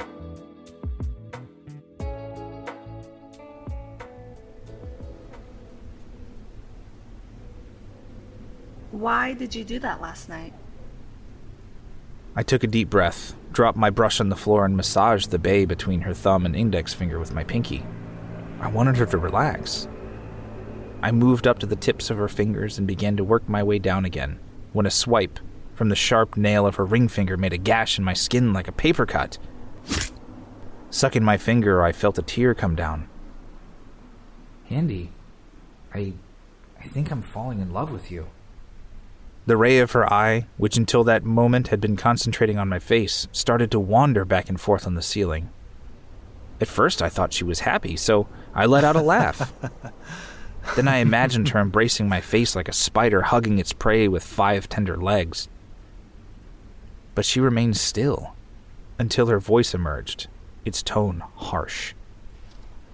Why 9.05 9.33
did 9.33 9.53
you 9.53 9.63
do 9.63 9.77
that 9.81 10.01
last 10.01 10.29
night? 10.29 10.51
I 12.35 12.41
took 12.41 12.63
a 12.63 12.67
deep 12.67 12.89
breath, 12.89 13.35
dropped 13.51 13.77
my 13.77 13.91
brush 13.91 14.19
on 14.19 14.29
the 14.29 14.35
floor, 14.35 14.65
and 14.65 14.75
massaged 14.75 15.29
the 15.29 15.37
bay 15.37 15.65
between 15.65 16.01
her 16.01 16.13
thumb 16.15 16.43
and 16.43 16.55
index 16.55 16.91
finger 16.91 17.19
with 17.19 17.31
my 17.31 17.43
pinky. 17.43 17.85
I 18.59 18.67
wanted 18.67 18.97
her 18.97 19.05
to 19.05 19.19
relax. 19.19 19.87
I 21.03 21.11
moved 21.11 21.45
up 21.45 21.59
to 21.59 21.67
the 21.67 21.75
tips 21.75 22.09
of 22.09 22.17
her 22.17 22.27
fingers 22.27 22.79
and 22.79 22.87
began 22.87 23.15
to 23.17 23.23
work 23.23 23.47
my 23.47 23.61
way 23.61 23.77
down 23.77 24.05
again, 24.05 24.39
when 24.73 24.87
a 24.87 24.89
swipe 24.89 25.39
from 25.75 25.89
the 25.89 25.95
sharp 25.95 26.35
nail 26.35 26.65
of 26.65 26.77
her 26.77 26.85
ring 26.85 27.07
finger 27.07 27.37
made 27.37 27.53
a 27.53 27.59
gash 27.59 27.99
in 27.99 28.03
my 28.03 28.13
skin 28.15 28.53
like 28.53 28.67
a 28.67 28.71
paper 28.71 29.05
cut. 29.05 29.37
Sucking 30.89 31.23
my 31.23 31.37
finger, 31.37 31.83
I 31.83 31.91
felt 31.91 32.17
a 32.17 32.23
tear 32.23 32.55
come 32.55 32.75
down. 32.75 33.07
Handy, 34.67 35.11
I. 35.93 36.13
I 36.83 36.87
think 36.87 37.11
I'm 37.11 37.21
falling 37.21 37.59
in 37.59 37.71
love 37.71 37.91
with 37.91 38.09
you. 38.09 38.29
The 39.47 39.57
ray 39.57 39.77
of 39.79 39.91
her 39.91 40.11
eye, 40.11 40.47
which 40.57 40.75
until 40.75 41.03
that 41.03 41.23
moment 41.23 41.67
had 41.67 41.79
been 41.79 41.95
concentrating 41.95 42.57
on 42.57 42.67
my 42.67 42.79
face, 42.79 43.27
started 43.31 43.69
to 43.71 43.79
wander 43.79 44.25
back 44.25 44.49
and 44.49 44.59
forth 44.59 44.87
on 44.87 44.95
the 44.95 45.03
ceiling. 45.03 45.49
At 46.59 46.67
first, 46.67 47.01
I 47.01 47.09
thought 47.09 47.33
she 47.33 47.43
was 47.43 47.59
happy, 47.59 47.95
so 47.95 48.27
I 48.55 48.65
let 48.65 48.83
out 48.83 48.95
a 48.95 49.01
laugh. 49.01 49.53
then 50.75 50.87
I 50.87 50.97
imagined 50.97 51.49
her 51.49 51.59
embracing 51.59 52.09
my 52.09 52.21
face 52.21 52.55
like 52.55 52.67
a 52.67 52.73
spider 52.73 53.23
hugging 53.23 53.59
its 53.59 53.73
prey 53.73 54.07
with 54.07 54.23
five 54.23 54.67
tender 54.67 54.97
legs. 54.97 55.47
But 57.13 57.25
she 57.25 57.39
remained 57.39 57.77
still 57.77 58.33
until 58.97 59.27
her 59.27 59.39
voice 59.39 59.73
emerged, 59.73 60.27
its 60.63 60.81
tone 60.81 61.23
harsh. 61.35 61.93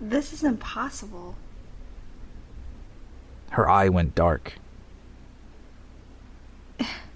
This 0.01 0.33
is 0.33 0.43
impossible. 0.43 1.35
Her 3.51 3.69
eye 3.69 3.87
went 3.89 4.15
dark. 4.15 4.55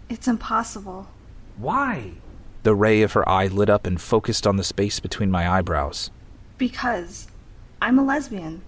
It's 0.09 0.27
impossible. 0.27 1.07
Why? 1.57 2.13
The 2.63 2.75
ray 2.75 3.01
of 3.01 3.13
her 3.13 3.27
eye 3.27 3.47
lit 3.47 3.69
up 3.69 3.87
and 3.87 3.99
focused 3.99 4.45
on 4.45 4.57
the 4.57 4.63
space 4.63 4.99
between 4.99 5.31
my 5.31 5.49
eyebrows. 5.49 6.11
Because 6.57 7.27
I'm 7.81 7.99
a 7.99 8.03
lesbian. 8.03 8.61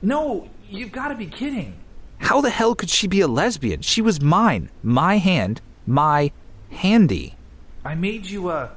No, 0.00 0.48
you've 0.68 0.92
got 0.92 1.08
to 1.08 1.14
be 1.14 1.26
kidding. 1.26 1.78
How 2.18 2.40
the 2.40 2.50
hell 2.50 2.74
could 2.74 2.90
she 2.90 3.06
be 3.06 3.20
a 3.20 3.28
lesbian? 3.28 3.82
She 3.82 4.00
was 4.00 4.20
mine. 4.20 4.70
My 4.82 5.18
hand. 5.18 5.60
My 5.86 6.30
handy. 6.70 7.36
I 7.84 7.94
made 7.94 8.26
you 8.26 8.50
a. 8.50 8.70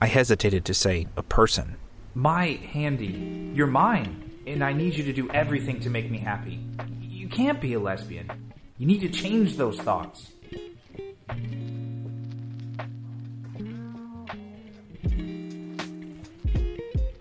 I 0.00 0.06
hesitated 0.06 0.64
to 0.64 0.74
say 0.74 1.08
a 1.16 1.22
person. 1.22 1.76
My 2.14 2.60
handy. 2.72 3.50
You're 3.54 3.66
mine, 3.66 4.40
and 4.46 4.62
I 4.62 4.72
need 4.72 4.94
you 4.94 5.04
to 5.04 5.12
do 5.12 5.28
everything 5.30 5.80
to 5.80 5.90
make 5.90 6.10
me 6.10 6.18
happy. 6.18 6.60
You 7.00 7.28
can't 7.28 7.60
be 7.60 7.74
a 7.74 7.80
lesbian. 7.80 8.30
You 8.78 8.86
need 8.86 9.00
to 9.00 9.08
change 9.08 9.56
those 9.56 9.78
thoughts. 9.80 10.30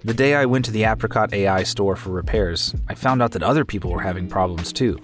The 0.07 0.13
day 0.13 0.35
I 0.35 0.45
went 0.45 0.63
to 0.63 0.71
the 0.71 0.85
Apricot 0.85 1.33
AI 1.33 1.63
store 1.63 1.97
for 1.97 2.11
repairs, 2.11 2.73
I 2.87 2.95
found 2.95 3.21
out 3.21 3.33
that 3.33 3.43
other 3.43 3.65
people 3.65 3.91
were 3.91 4.01
having 4.01 4.29
problems 4.29 4.71
too. 4.71 5.01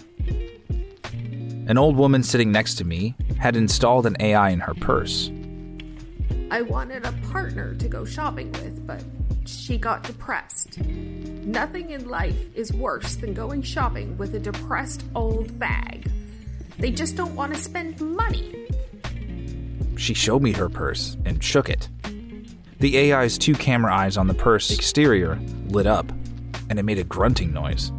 An 1.67 1.77
old 1.77 1.97
woman 1.97 2.23
sitting 2.23 2.53
next 2.53 2.75
to 2.75 2.85
me 2.85 3.13
had 3.37 3.57
installed 3.57 4.05
an 4.05 4.15
AI 4.21 4.51
in 4.51 4.61
her 4.61 4.73
purse. 4.73 5.29
I 6.51 6.61
wanted 6.61 7.05
a 7.05 7.11
partner 7.31 7.75
to 7.75 7.87
go 7.89 8.05
shopping 8.05 8.51
with, 8.53 8.87
but 8.87 9.03
she 9.45 9.77
got 9.77 10.03
depressed. 10.03 10.79
Nothing 10.79 11.89
in 11.89 12.07
life 12.07 12.55
is 12.55 12.71
worse 12.71 13.15
than 13.15 13.33
going 13.33 13.61
shopping 13.61 14.17
with 14.17 14.35
a 14.35 14.39
depressed 14.39 15.03
old 15.15 15.59
bag. 15.59 16.09
They 16.79 16.91
just 16.91 17.17
don't 17.17 17.35
want 17.35 17.53
to 17.53 17.59
spend 17.59 17.99
money. 17.99 18.67
She 20.03 20.13
showed 20.13 20.41
me 20.41 20.51
her 20.51 20.67
purse 20.67 21.15
and 21.23 21.41
shook 21.41 21.69
it. 21.69 21.87
The 22.81 23.13
AI's 23.13 23.37
two 23.37 23.53
camera 23.53 23.95
eyes 23.95 24.17
on 24.17 24.27
the 24.27 24.33
purse 24.33 24.69
exterior 24.69 25.39
lit 25.69 25.87
up, 25.87 26.11
and 26.69 26.77
it 26.77 26.83
made 26.83 26.99
a 26.99 27.05
grunting 27.05 27.53
noise. 27.53 27.93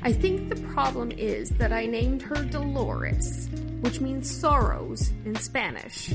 I 0.00 0.12
think 0.12 0.48
the 0.48 0.62
problem 0.68 1.10
is 1.10 1.50
that 1.50 1.72
I 1.72 1.86
named 1.86 2.22
her 2.22 2.36
Dolores, 2.36 3.48
which 3.80 4.00
means 4.00 4.30
sorrows 4.30 5.10
in 5.24 5.34
Spanish. 5.34 6.14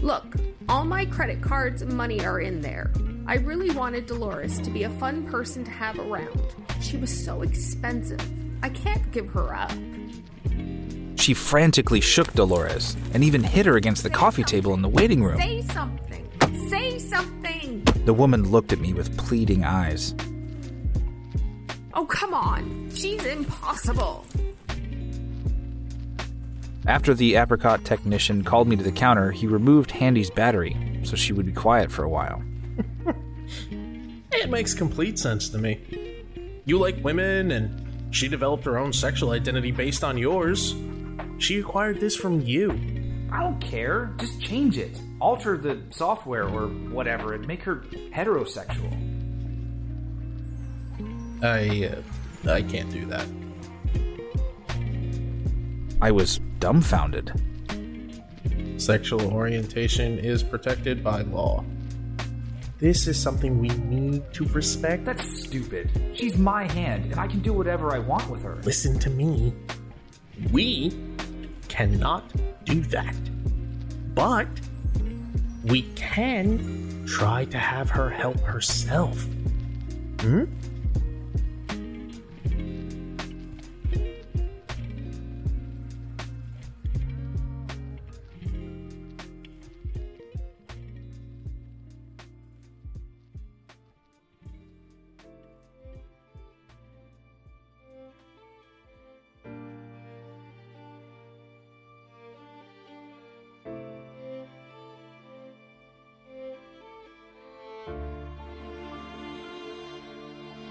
Look, 0.00 0.24
all 0.70 0.86
my 0.86 1.04
credit 1.04 1.42
cards 1.42 1.82
and 1.82 1.92
money 1.92 2.24
are 2.24 2.40
in 2.40 2.62
there. 2.62 2.90
I 3.26 3.34
really 3.34 3.70
wanted 3.72 4.06
Dolores 4.06 4.58
to 4.60 4.70
be 4.70 4.84
a 4.84 4.90
fun 4.98 5.26
person 5.26 5.62
to 5.64 5.70
have 5.70 5.98
around. 5.98 6.40
She 6.80 6.96
was 6.96 7.12
so 7.22 7.42
expensive. 7.42 8.22
I 8.62 8.70
can't 8.70 9.12
give 9.12 9.28
her 9.28 9.54
up. 9.54 9.72
She 11.28 11.34
frantically 11.34 12.00
shook 12.00 12.32
Dolores 12.32 12.96
and 13.12 13.22
even 13.22 13.42
hit 13.42 13.66
her 13.66 13.76
against 13.76 14.02
the 14.02 14.08
coffee 14.08 14.44
table 14.44 14.72
in 14.72 14.80
the 14.80 14.88
waiting 14.88 15.22
room. 15.22 15.38
Say 15.38 15.60
something. 15.60 16.26
Say 16.70 16.98
something! 16.98 17.84
The 18.06 18.14
woman 18.14 18.50
looked 18.50 18.72
at 18.72 18.78
me 18.78 18.94
with 18.94 19.14
pleading 19.18 19.62
eyes. 19.62 20.14
Oh, 21.92 22.06
come 22.06 22.32
on. 22.32 22.90
She's 22.94 23.22
impossible. 23.26 24.24
After 26.86 27.12
the 27.12 27.34
apricot 27.34 27.84
technician 27.84 28.42
called 28.42 28.66
me 28.66 28.76
to 28.76 28.82
the 28.82 28.90
counter, 28.90 29.30
he 29.30 29.46
removed 29.46 29.90
Handy's 29.90 30.30
battery 30.30 30.78
so 31.02 31.14
she 31.14 31.34
would 31.34 31.44
be 31.44 31.52
quiet 31.52 31.92
for 31.92 32.04
a 32.04 32.08
while. 32.08 32.42
it 34.32 34.48
makes 34.48 34.72
complete 34.72 35.18
sense 35.18 35.50
to 35.50 35.58
me. 35.58 36.24
You 36.64 36.78
like 36.78 37.04
women, 37.04 37.50
and 37.50 38.14
she 38.14 38.28
developed 38.28 38.64
her 38.64 38.78
own 38.78 38.94
sexual 38.94 39.32
identity 39.32 39.72
based 39.72 40.02
on 40.02 40.16
yours. 40.16 40.74
She 41.38 41.58
acquired 41.58 42.00
this 42.00 42.16
from 42.16 42.40
you. 42.40 42.72
I 43.30 43.40
don't 43.40 43.60
care. 43.60 44.12
Just 44.18 44.40
change 44.40 44.78
it. 44.78 45.00
Alter 45.20 45.56
the 45.56 45.80
software 45.90 46.48
or 46.48 46.68
whatever 46.68 47.34
and 47.34 47.46
make 47.46 47.62
her 47.62 47.76
heterosexual. 48.12 48.92
I 51.42 51.90
uh, 52.46 52.50
I 52.50 52.62
can't 52.62 52.90
do 52.90 53.06
that. 53.06 53.26
I 56.00 56.10
was 56.10 56.40
dumbfounded. 56.58 57.32
Sexual 58.76 59.32
orientation 59.32 60.18
is 60.18 60.42
protected 60.42 61.02
by 61.02 61.22
law. 61.22 61.64
This 62.78 63.08
is 63.08 63.20
something 63.20 63.58
we 63.58 63.68
need 63.68 64.32
to 64.34 64.44
respect. 64.46 65.04
That's 65.04 65.44
stupid. 65.44 65.90
She's 66.14 66.38
my 66.38 66.64
hand, 66.70 67.10
and 67.10 67.20
I 67.20 67.26
can 67.26 67.40
do 67.40 67.52
whatever 67.52 67.92
I 67.92 67.98
want 67.98 68.30
with 68.30 68.42
her. 68.42 68.54
Listen 68.62 68.98
to 69.00 69.10
me. 69.10 69.52
We 70.52 70.90
cannot 71.78 72.24
do 72.64 72.80
that. 72.80 73.14
But 74.12 74.48
we 75.62 75.82
can 75.94 77.06
try 77.06 77.44
to 77.44 77.58
have 77.58 77.88
her 77.90 78.10
help 78.10 78.40
herself. 78.40 79.24
Hmm? 80.18 80.46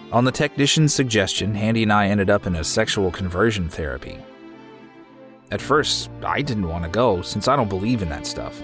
On 0.10 0.24
the 0.24 0.32
technician's 0.32 0.94
suggestion, 0.94 1.54
Handy 1.54 1.84
and 1.84 1.92
I 1.92 2.08
ended 2.08 2.30
up 2.30 2.48
in 2.48 2.56
a 2.56 2.64
sexual 2.64 3.12
conversion 3.12 3.68
therapy. 3.68 4.18
At 5.52 5.62
first, 5.62 6.10
I 6.26 6.42
didn't 6.42 6.70
want 6.70 6.86
to 6.86 6.90
go 6.90 7.22
since 7.22 7.50
I 7.50 7.58
don't 7.58 7.68
believe 7.68 8.02
in 8.02 8.08
that 8.10 8.26
stuff. 8.26 8.62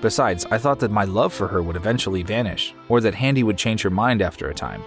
Besides, 0.00 0.46
I 0.50 0.56
thought 0.56 0.78
that 0.80 0.90
my 0.90 1.04
love 1.04 1.34
for 1.34 1.48
her 1.48 1.62
would 1.62 1.76
eventually 1.76 2.22
vanish, 2.22 2.74
or 2.88 3.02
that 3.02 3.14
Handy 3.14 3.42
would 3.42 3.58
change 3.58 3.82
her 3.82 3.90
mind 3.90 4.22
after 4.22 4.48
a 4.48 4.54
time. 4.54 4.82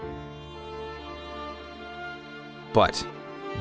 But 2.73 3.05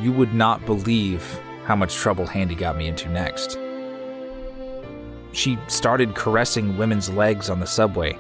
you 0.01 0.13
would 0.13 0.33
not 0.33 0.65
believe 0.65 1.23
how 1.65 1.77
much 1.77 1.97
trouble 1.97 2.27
Handy 2.27 2.55
got 2.55 2.79
me 2.79 2.89
into 2.89 3.11
next. 3.11 3.59
She 5.33 5.59
started 5.67 6.15
caressing 6.15 6.79
women's 6.79 7.11
legs 7.11 7.51
on 7.51 7.61
the 7.61 7.67
subway. 7.67 8.19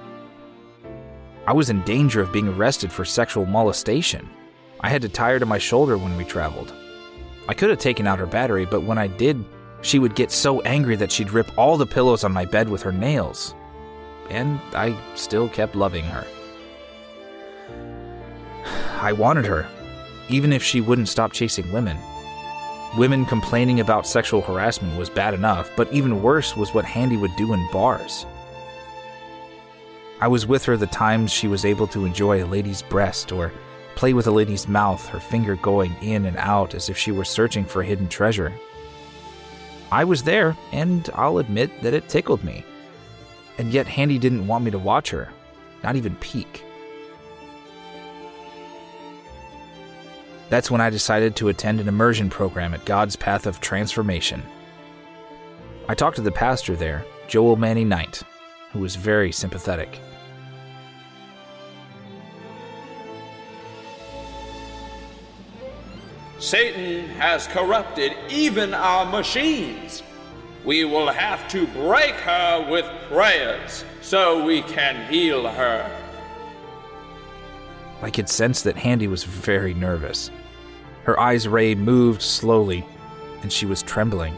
I 1.49 1.53
was 1.53 1.71
in 1.71 1.81
danger 1.85 2.21
of 2.21 2.31
being 2.31 2.47
arrested 2.47 2.93
for 2.93 3.07
sexual 3.07 3.47
molestation. 3.47 4.29
I 4.81 4.91
had 4.91 5.01
to 5.01 5.09
tie 5.09 5.31
her 5.31 5.39
to 5.39 5.47
my 5.47 5.57
shoulder 5.57 5.97
when 5.97 6.15
we 6.19 6.25
traveled. 6.25 6.75
I 7.49 7.55
could 7.55 7.71
have 7.71 7.79
taken 7.79 8.07
out 8.07 8.19
her 8.19 8.27
battery, 8.27 8.67
but 8.67 8.83
when 8.83 8.99
I 8.99 9.07
did, 9.07 9.43
she 9.81 9.99
would 9.99 10.15
get 10.15 10.31
so 10.31 10.61
angry 10.61 10.95
that 10.97 11.11
she'd 11.11 11.31
rip 11.31 11.51
all 11.57 11.79
the 11.79 11.87
pillows 11.87 12.23
on 12.23 12.35
my 12.35 12.45
bed 12.45 12.69
with 12.69 12.83
her 12.83 12.93
nails. 12.93 13.55
And 14.29 14.61
I 14.75 14.95
still 15.15 15.49
kept 15.49 15.75
loving 15.75 16.05
her. 16.05 16.27
I 19.01 19.15
wanted 19.15 19.47
her, 19.47 19.67
even 20.29 20.53
if 20.53 20.63
she 20.63 20.83
wouldn't 20.83 21.09
stop 21.09 21.33
chasing 21.33 21.73
women. 21.73 21.97
Women 22.99 23.25
complaining 23.25 23.81
about 23.81 24.07
sexual 24.07 24.43
harassment 24.43 24.99
was 24.99 25.09
bad 25.09 25.33
enough, 25.33 25.71
but 25.79 25.91
even 25.95 26.23
worse 26.23 26.55
was 26.59 26.75
what 26.75 26.85
Handy 26.85 27.17
would 27.17 27.35
do 27.37 27.55
in 27.55 27.71
bars. 27.73 28.27
I 30.21 30.29
was 30.29 30.47
with 30.47 30.65
her 30.65 30.77
the 30.77 30.87
times 30.87 31.33
she 31.33 31.47
was 31.47 31.65
able 31.65 31.87
to 31.89 32.05
enjoy 32.05 32.43
a 32.43 32.47
lady's 32.47 32.83
breast 32.83 33.31
or 33.31 33.53
play 33.95 34.15
with 34.15 34.27
a 34.27 34.33
lady's 34.33 34.67
mouth, 34.67 35.07
her 35.09 35.21
finger 35.21 35.57
going 35.57 35.95
in 36.03 36.27
and 36.27 36.37
out 36.37 36.75
as 36.75 36.89
if 36.89 36.99
she 36.99 37.13
were 37.13 37.25
searching 37.25 37.65
for 37.65 37.83
hidden 37.83 38.09
treasure. 38.09 38.53
I 39.91 40.05
was 40.05 40.23
there, 40.23 40.57
and 40.73 41.09
I'll 41.15 41.39
admit 41.39 41.83
that 41.83 41.95
it 41.95 42.09
tickled 42.09 42.45
me. 42.45 42.65
And 43.59 43.73
yet, 43.73 43.87
Handy 43.87 44.19
didn't 44.19 44.47
want 44.47 44.65
me 44.65 44.71
to 44.71 44.79
watch 44.79 45.11
her, 45.11 45.31
not 45.83 45.97
even 45.97 46.15
peek. 46.17 46.65
That's 50.49 50.71
when 50.71 50.81
I 50.81 50.91
decided 50.91 51.37
to 51.37 51.49
attend 51.49 51.81
an 51.81 51.89
immersion 51.89 52.31
program 52.31 52.75
at 52.75 52.85
God's 52.85 53.17
Path 53.17 53.47
of 53.47 53.61
Transformation. 53.61 54.43
I 55.89 55.95
talked 55.95 56.17
to 56.17 56.23
the 56.23 56.33
pastor 56.33 56.75
there, 56.75 57.05
Joel 57.29 57.57
Manny 57.57 57.85
Knight, 57.85 58.23
who 58.73 58.81
was 58.81 58.97
very 58.97 59.33
sympathetic. 59.33 60.01
Satan 66.49 67.11
has 67.11 67.47
corrupted 67.47 68.17
even 68.31 68.73
our 68.73 69.05
machines. 69.05 70.03
We 70.65 70.87
will 70.87 71.09
have 71.09 71.47
to 71.49 71.67
break 71.67 72.15
her 72.15 72.67
with 72.71 72.87
prayers 73.11 73.85
so 74.01 74.43
we 74.43 74.63
can 74.63 75.13
heal 75.13 75.47
her. 75.47 75.91
I 78.01 78.09
could 78.09 78.31
sense 78.31 78.63
that 78.63 78.79
Handy 78.79 79.09
was 79.09 79.25
very 79.25 79.75
nervous. 79.75 80.31
Her 81.05 81.21
eyes 81.21 81.47
ray 81.47 81.75
moved 81.75 82.23
slowly, 82.23 82.83
and 83.43 83.53
she 83.53 83.67
was 83.67 83.83
trembling. 83.83 84.35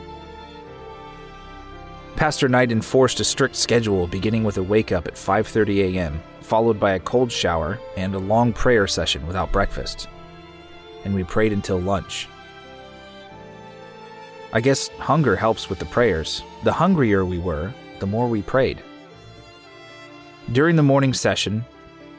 Pastor 2.16 2.49
Knight 2.49 2.73
enforced 2.73 3.20
a 3.20 3.25
strict 3.25 3.55
schedule 3.55 4.09
beginning 4.09 4.42
with 4.42 4.59
a 4.59 4.64
wake 4.64 4.90
up 4.90 5.07
at 5.07 5.14
5:30 5.14 5.94
a.m., 5.94 6.20
followed 6.40 6.81
by 6.81 6.94
a 6.94 6.99
cold 6.99 7.31
shower 7.31 7.79
and 7.96 8.16
a 8.16 8.18
long 8.18 8.53
prayer 8.53 8.88
session 8.88 9.25
without 9.29 9.53
breakfast. 9.53 10.09
And 11.05 11.15
we 11.15 11.25
prayed 11.25 11.53
until 11.53 11.79
lunch. 11.79 12.29
I 14.53 14.61
guess 14.61 14.89
hunger 14.99 15.37
helps 15.37 15.71
with 15.71 15.79
the 15.79 15.85
prayers. 15.87 16.43
The 16.65 16.73
hungrier 16.73 17.25
we 17.25 17.39
were, 17.39 17.73
the 18.01 18.07
more 18.07 18.29
we 18.29 18.43
prayed. 18.43 18.83
During 20.53 20.75
the 20.75 20.83
morning 20.83 21.15
session, 21.15 21.65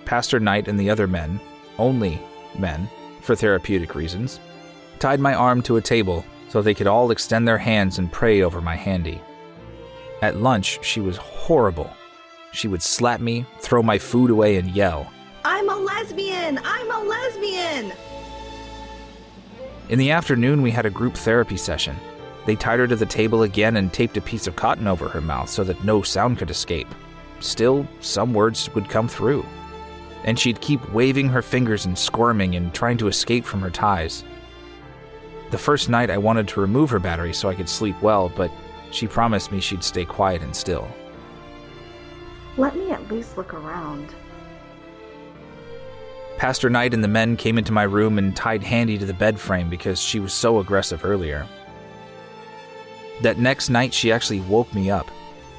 Pastor 0.06 0.39
Knight 0.39 0.67
and 0.67 0.80
the 0.80 0.89
other 0.89 1.08
men, 1.08 1.39
only 1.78 2.22
men, 2.58 2.89
for 3.22 3.36
therapeutic 3.36 3.96
reasons, 3.96 4.39
tied 5.00 5.20
my 5.20 5.34
arm 5.34 5.62
to 5.63 5.78
a 5.78 5.82
table 5.82 6.24
so 6.48 6.62
they 6.62 6.74
could 6.74 6.88
all 6.88 7.12
extend 7.12 7.48
their 7.48 7.58
hands 7.58 7.98
and 7.98 8.12
pray 8.12 8.41
over 8.41 8.62
my 8.62 8.76
handy. 8.76 9.22
At 10.22 10.38
lunch, 10.38 10.80
she 10.84 11.02
was 11.02 11.17
horrible. 11.17 11.91
She 12.52 12.67
would 12.67 12.82
slap 12.82 13.20
me, 13.20 13.46
throw 13.60 13.82
my 13.82 13.98
food 13.98 14.30
away, 14.30 14.58
and 14.58 14.70
yell. 14.70 15.12
I'm 15.44 15.70
a 15.70 15.76
lesbian! 15.76 16.60
I'm 16.63 16.91
a 16.91 17.00
lesbian! 17.00 17.94
In 19.91 19.99
the 19.99 20.12
afternoon, 20.12 20.62
we 20.62 20.71
had 20.71 20.86
a 20.86 20.89
group 20.89 21.15
therapy 21.15 21.58
session. 21.58 21.97
They 22.45 22.56
tied 22.56 22.80
her 22.80 22.88
to 22.88 22.95
the 22.95 23.06
table 23.06 23.43
again 23.43 23.75
and 23.75 23.91
taped 23.91 24.15
a 24.15 24.21
piece 24.21 24.47
of 24.47 24.56
cotton 24.56 24.88
over 24.88 25.10
her 25.10 25.19
mouth 25.19 25.49
so 25.49 25.65
that 25.65 25.84
no 25.84 26.01
sound 26.01 26.38
could 26.38 26.49
escape. 26.49 26.88
Still, 27.41 27.86
some 27.99 28.34
words 28.34 28.73
would 28.73 28.88
come 28.88 29.10
through. 29.10 29.45
And 30.23 30.39
she'd 30.39 30.62
keep 30.62 30.93
waving 30.93 31.27
her 31.27 31.41
fingers 31.41 31.86
and 31.86 31.99
squirming 31.99 32.56
and 32.56 32.73
trying 32.73 32.99
to 32.99 33.10
escape 33.10 33.43
from 33.43 33.60
her 33.60 33.69
ties. 33.69 34.23
The 35.49 35.58
first 35.58 35.89
night, 35.89 36.10
I 36.10 36.17
wanted 36.17 36.47
to 36.47 36.62
remove 36.62 36.89
her 36.91 36.99
battery 36.99 37.34
so 37.34 37.49
I 37.49 37.56
could 37.56 37.67
sleep 37.67 38.01
well, 38.01 38.30
but 38.30 38.49
she 38.91 39.08
promised 39.08 39.51
me 39.51 39.60
she'd 39.60 39.84
stay 39.84 40.06
quiet 40.06 40.41
and 40.41 40.56
still. 40.56 40.88
Let 42.56 42.77
me 42.77 42.91
at 42.91 43.12
least 43.12 43.36
look 43.36 43.54
around. 43.54 44.08
Pastor 46.41 46.71
Knight 46.71 46.95
and 46.95 47.04
the 47.04 47.08
men 47.08 47.38
came 47.38 47.60
into 47.60 47.71
my 47.71 47.84
room 47.84 48.17
and 48.17 48.36
tied 48.36 48.63
Handy 48.63 48.97
to 48.97 49.06
the 49.06 49.13
bed 49.13 49.39
frame 49.39 49.69
because 49.69 50.01
she 50.01 50.19
was 50.19 50.34
so 50.34 50.58
aggressive 50.58 51.06
earlier. 51.06 51.45
That 53.21 53.38
next 53.38 53.69
night, 53.69 53.93
she 53.93 54.12
actually 54.12 54.39
woke 54.39 54.73
me 54.73 54.89
up. 54.89 55.08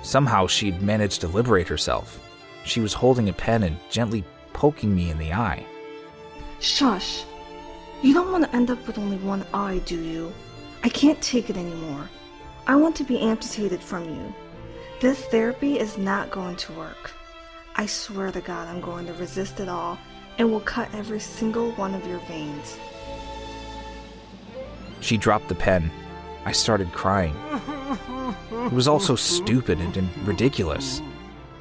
Somehow, 0.03 0.49
she'd 0.49 0.83
managed 0.83 1.21
to 1.21 1.29
liberate 1.29 1.69
herself. 1.69 2.19
She 2.65 2.81
was 2.81 2.95
holding 2.95 3.29
a 3.29 3.33
pen 3.33 3.63
and 3.63 3.79
gently 3.91 4.25
poking 4.55 4.93
me 4.93 5.09
in 5.09 5.19
the 5.19 5.33
eye. 5.33 5.65
Shush. 6.59 7.23
You 8.03 8.13
don't 8.13 8.33
want 8.33 8.43
to 8.43 8.57
end 8.57 8.69
up 8.69 8.85
with 8.85 8.99
only 8.99 9.19
one 9.19 9.47
eye, 9.55 9.81
do 9.85 10.03
you? 10.03 10.33
I 10.83 10.89
can't 10.89 11.23
take 11.23 11.49
it 11.49 11.57
anymore. 11.57 12.11
I 12.67 12.75
want 12.75 12.97
to 12.97 13.05
be 13.05 13.21
amputated 13.21 13.81
from 13.81 14.09
you. 14.13 14.35
This 14.99 15.27
therapy 15.27 15.79
is 15.79 15.97
not 15.97 16.33
going 16.33 16.57
to 16.57 16.73
work. 16.73 17.13
I 17.77 17.87
swear 17.87 18.33
to 18.33 18.41
God 18.41 18.67
I'm 18.67 18.81
going 18.81 19.07
to 19.07 19.13
resist 19.13 19.61
it 19.61 19.69
all 19.69 19.97
and 20.39 20.51
will 20.51 20.61
cut 20.61 20.89
every 20.95 21.21
single 21.21 21.73
one 21.73 21.95
of 21.95 22.07
your 22.07 22.19
veins. 22.21 22.79
She 25.01 25.17
dropped 25.17 25.49
the 25.49 25.55
pen. 25.55 25.91
I 26.45 26.53
started 26.53 26.93
crying. 26.93 27.35
It 28.53 28.73
was 28.73 28.89
all 28.89 29.01
so 29.01 29.17
stupid 29.17 29.81
and, 29.81 29.97
and 29.97 30.27
ridiculous, 30.27 31.03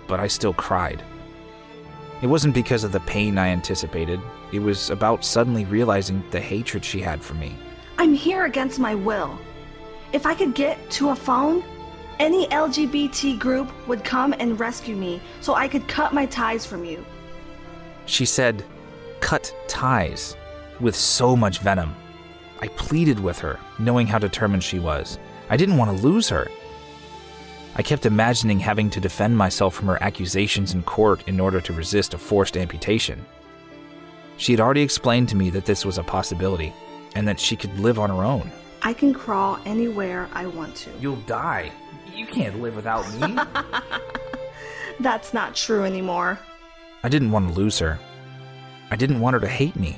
but 0.08 0.20
I 0.20 0.28
still 0.28 0.54
cried. 0.54 1.04
It 2.22 2.28
wasn't 2.28 2.54
because 2.54 2.84
of 2.84 2.92
the 2.92 3.00
pain 3.02 3.38
I 3.38 3.48
anticipated, 3.48 4.20
it 4.52 4.60
was 4.60 4.90
about 4.90 5.26
suddenly 5.26 5.66
realizing 5.66 6.24
the 6.30 6.40
hatred 6.40 6.86
she 6.86 7.02
had 7.02 7.24
for 7.24 7.34
me. 7.34 7.56
I'm 7.98 8.14
here 8.14 8.46
against 8.46 8.80
my 8.80 8.94
will. 8.94 9.38
If 10.14 10.26
I 10.26 10.36
could 10.36 10.54
get 10.54 10.78
to 10.92 11.10
a 11.10 11.16
phone, 11.16 11.64
any 12.20 12.46
LGBT 12.48 13.40
group 13.40 13.72
would 13.88 14.04
come 14.04 14.36
and 14.38 14.60
rescue 14.60 14.96
me 14.96 15.22
so 15.40 15.56
I 15.56 15.68
could 15.68 15.88
cut 15.88 16.14
my 16.14 16.28
ties 16.28 16.66
from 16.66 16.86
you. 16.86 17.04
She 18.12 18.26
said, 18.26 18.66
cut 19.22 19.56
ties, 19.70 20.36
with 20.82 20.98
so 20.98 21.34
much 21.34 21.60
venom. 21.60 21.96
I 22.62 22.68
pleaded 22.68 23.18
with 23.18 23.40
her, 23.40 23.58
knowing 23.80 24.06
how 24.06 24.20
determined 24.20 24.66
she 24.66 24.80
was. 24.80 25.18
I 25.50 25.56
didn't 25.56 25.78
want 25.78 25.96
to 25.96 26.06
lose 26.06 26.28
her. 26.28 26.52
I 27.76 27.82
kept 27.82 28.06
imagining 28.06 28.60
having 28.60 28.90
to 28.90 29.00
defend 29.00 29.38
myself 29.38 29.74
from 29.76 29.88
her 29.88 30.04
accusations 30.04 30.74
in 30.74 30.84
court 30.84 31.26
in 31.26 31.40
order 31.40 31.62
to 31.62 31.72
resist 31.72 32.14
a 32.14 32.18
forced 32.18 32.58
amputation. 32.58 33.26
She 34.36 34.52
had 34.52 34.60
already 34.60 34.82
explained 34.82 35.30
to 35.30 35.38
me 35.38 35.50
that 35.52 35.64
this 35.64 35.86
was 35.86 35.98
a 35.98 36.04
possibility, 36.04 36.74
and 37.16 37.26
that 37.30 37.40
she 37.40 37.56
could 37.56 37.80
live 37.80 37.98
on 37.98 38.10
her 38.10 38.26
own. 38.26 38.52
I 38.82 38.92
can 38.92 39.14
crawl 39.14 39.58
anywhere 39.66 40.28
I 40.34 40.48
want 40.48 40.76
to. 40.76 40.90
You'll 41.00 41.16
die. 41.28 41.72
You 42.14 42.26
can't 42.26 42.62
live 42.62 42.76
without 42.76 43.10
me. 43.14 43.42
That's 45.00 45.34
not 45.34 45.56
true 45.56 45.86
anymore. 45.86 46.40
I 47.04 47.10
didn't 47.10 47.32
want 47.32 47.50
to 47.50 47.54
lose 47.56 47.80
her. 47.80 48.00
I 48.92 48.96
didn't 48.96 49.22
want 49.22 49.34
her 49.34 49.40
to 49.40 49.48
hate 49.48 49.76
me. 49.76 49.98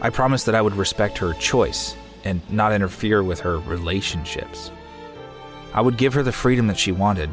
I 0.00 0.10
promised 0.10 0.46
that 0.46 0.54
I 0.54 0.62
would 0.62 0.74
respect 0.74 1.18
her 1.18 1.34
choice 1.34 1.96
and 2.24 2.40
not 2.50 2.72
interfere 2.72 3.22
with 3.22 3.40
her 3.40 3.58
relationships. 3.58 4.70
I 5.74 5.80
would 5.80 5.98
give 5.98 6.14
her 6.14 6.22
the 6.22 6.32
freedom 6.32 6.66
that 6.68 6.78
she 6.78 6.92
wanted. 6.92 7.28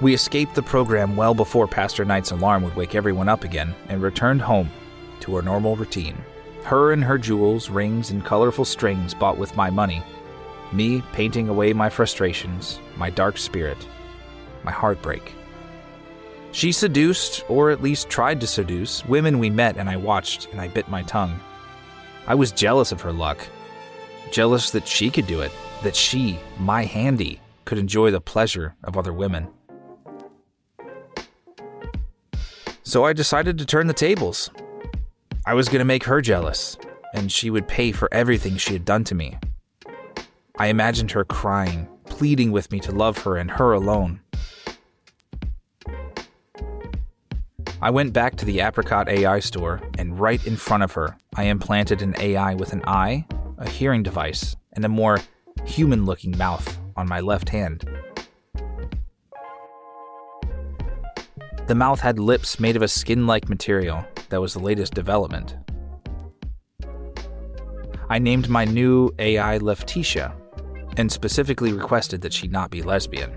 We 0.00 0.14
escaped 0.14 0.54
the 0.54 0.62
program 0.62 1.14
well 1.16 1.34
before 1.34 1.68
Pastor 1.68 2.04
Knight's 2.04 2.32
alarm 2.32 2.64
would 2.64 2.74
wake 2.74 2.94
everyone 2.94 3.28
up 3.28 3.44
again 3.44 3.74
and 3.88 4.02
returned 4.02 4.42
home 4.42 4.70
to 5.20 5.36
our 5.36 5.42
normal 5.42 5.76
routine. 5.76 6.16
Her 6.64 6.92
and 6.92 7.04
her 7.04 7.18
jewels, 7.18 7.70
rings, 7.70 8.10
and 8.10 8.24
colorful 8.24 8.64
strings 8.64 9.14
bought 9.14 9.38
with 9.38 9.54
my 9.56 9.70
money. 9.70 10.02
Me 10.72 11.02
painting 11.12 11.48
away 11.48 11.72
my 11.72 11.88
frustrations, 11.88 12.80
my 12.96 13.10
dark 13.10 13.38
spirit, 13.38 13.78
my 14.64 14.72
heartbreak. 14.72 15.34
She 16.52 16.70
seduced, 16.70 17.44
or 17.48 17.70
at 17.70 17.82
least 17.82 18.08
tried 18.08 18.40
to 18.40 18.46
seduce, 18.46 19.04
women 19.06 19.38
we 19.38 19.50
met, 19.50 19.76
and 19.76 19.90
I 19.90 19.96
watched 19.96 20.48
and 20.52 20.60
I 20.60 20.68
bit 20.68 20.88
my 20.88 21.02
tongue. 21.02 21.38
I 22.26 22.34
was 22.34 22.52
jealous 22.52 22.92
of 22.92 23.00
her 23.00 23.12
luck. 23.12 23.38
Jealous 24.30 24.70
that 24.70 24.86
she 24.86 25.10
could 25.10 25.26
do 25.26 25.40
it, 25.40 25.52
that 25.82 25.96
she, 25.96 26.38
my 26.58 26.84
handy, 26.84 27.40
could 27.64 27.78
enjoy 27.78 28.10
the 28.10 28.20
pleasure 28.20 28.76
of 28.84 28.96
other 28.96 29.12
women. 29.12 29.48
So 32.84 33.04
I 33.04 33.12
decided 33.12 33.58
to 33.58 33.66
turn 33.66 33.86
the 33.86 33.92
tables. 33.92 34.50
I 35.46 35.54
was 35.54 35.68
going 35.68 35.80
to 35.80 35.84
make 35.84 36.04
her 36.04 36.20
jealous, 36.20 36.78
and 37.14 37.32
she 37.32 37.50
would 37.50 37.66
pay 37.66 37.92
for 37.92 38.08
everything 38.12 38.56
she 38.56 38.74
had 38.74 38.84
done 38.84 39.04
to 39.04 39.14
me. 39.14 39.38
I 40.56 40.68
imagined 40.68 41.10
her 41.10 41.24
crying, 41.24 41.88
pleading 42.06 42.52
with 42.52 42.70
me 42.70 42.78
to 42.80 42.92
love 42.92 43.18
her 43.18 43.36
and 43.36 43.50
her 43.50 43.72
alone. 43.72 44.20
I 47.82 47.90
went 47.90 48.12
back 48.12 48.36
to 48.36 48.44
the 48.44 48.60
Apricot 48.60 49.08
AI 49.08 49.40
store, 49.40 49.82
and 49.98 50.18
right 50.18 50.44
in 50.46 50.56
front 50.56 50.82
of 50.82 50.92
her, 50.92 51.16
I 51.34 51.44
implanted 51.44 52.02
an 52.02 52.14
AI 52.18 52.54
with 52.54 52.72
an 52.72 52.82
eye, 52.86 53.26
a 53.58 53.68
hearing 53.68 54.02
device, 54.02 54.56
and 54.72 54.84
a 54.84 54.88
more 54.88 55.18
human 55.64 56.04
looking 56.04 56.36
mouth 56.38 56.78
on 56.96 57.08
my 57.08 57.20
left 57.20 57.48
hand. 57.48 57.84
The 61.66 61.74
mouth 61.74 62.00
had 62.00 62.18
lips 62.18 62.60
made 62.60 62.76
of 62.76 62.82
a 62.82 62.88
skin 62.88 63.26
like 63.26 63.48
material 63.48 64.04
that 64.28 64.40
was 64.40 64.52
the 64.52 64.60
latest 64.60 64.94
development. 64.94 65.56
I 68.08 68.18
named 68.18 68.48
my 68.48 68.64
new 68.64 69.10
AI 69.18 69.58
Lefticia 69.58 70.34
and 70.96 71.10
specifically 71.10 71.72
requested 71.72 72.20
that 72.20 72.32
she 72.32 72.48
not 72.48 72.70
be 72.70 72.82
lesbian. 72.82 73.36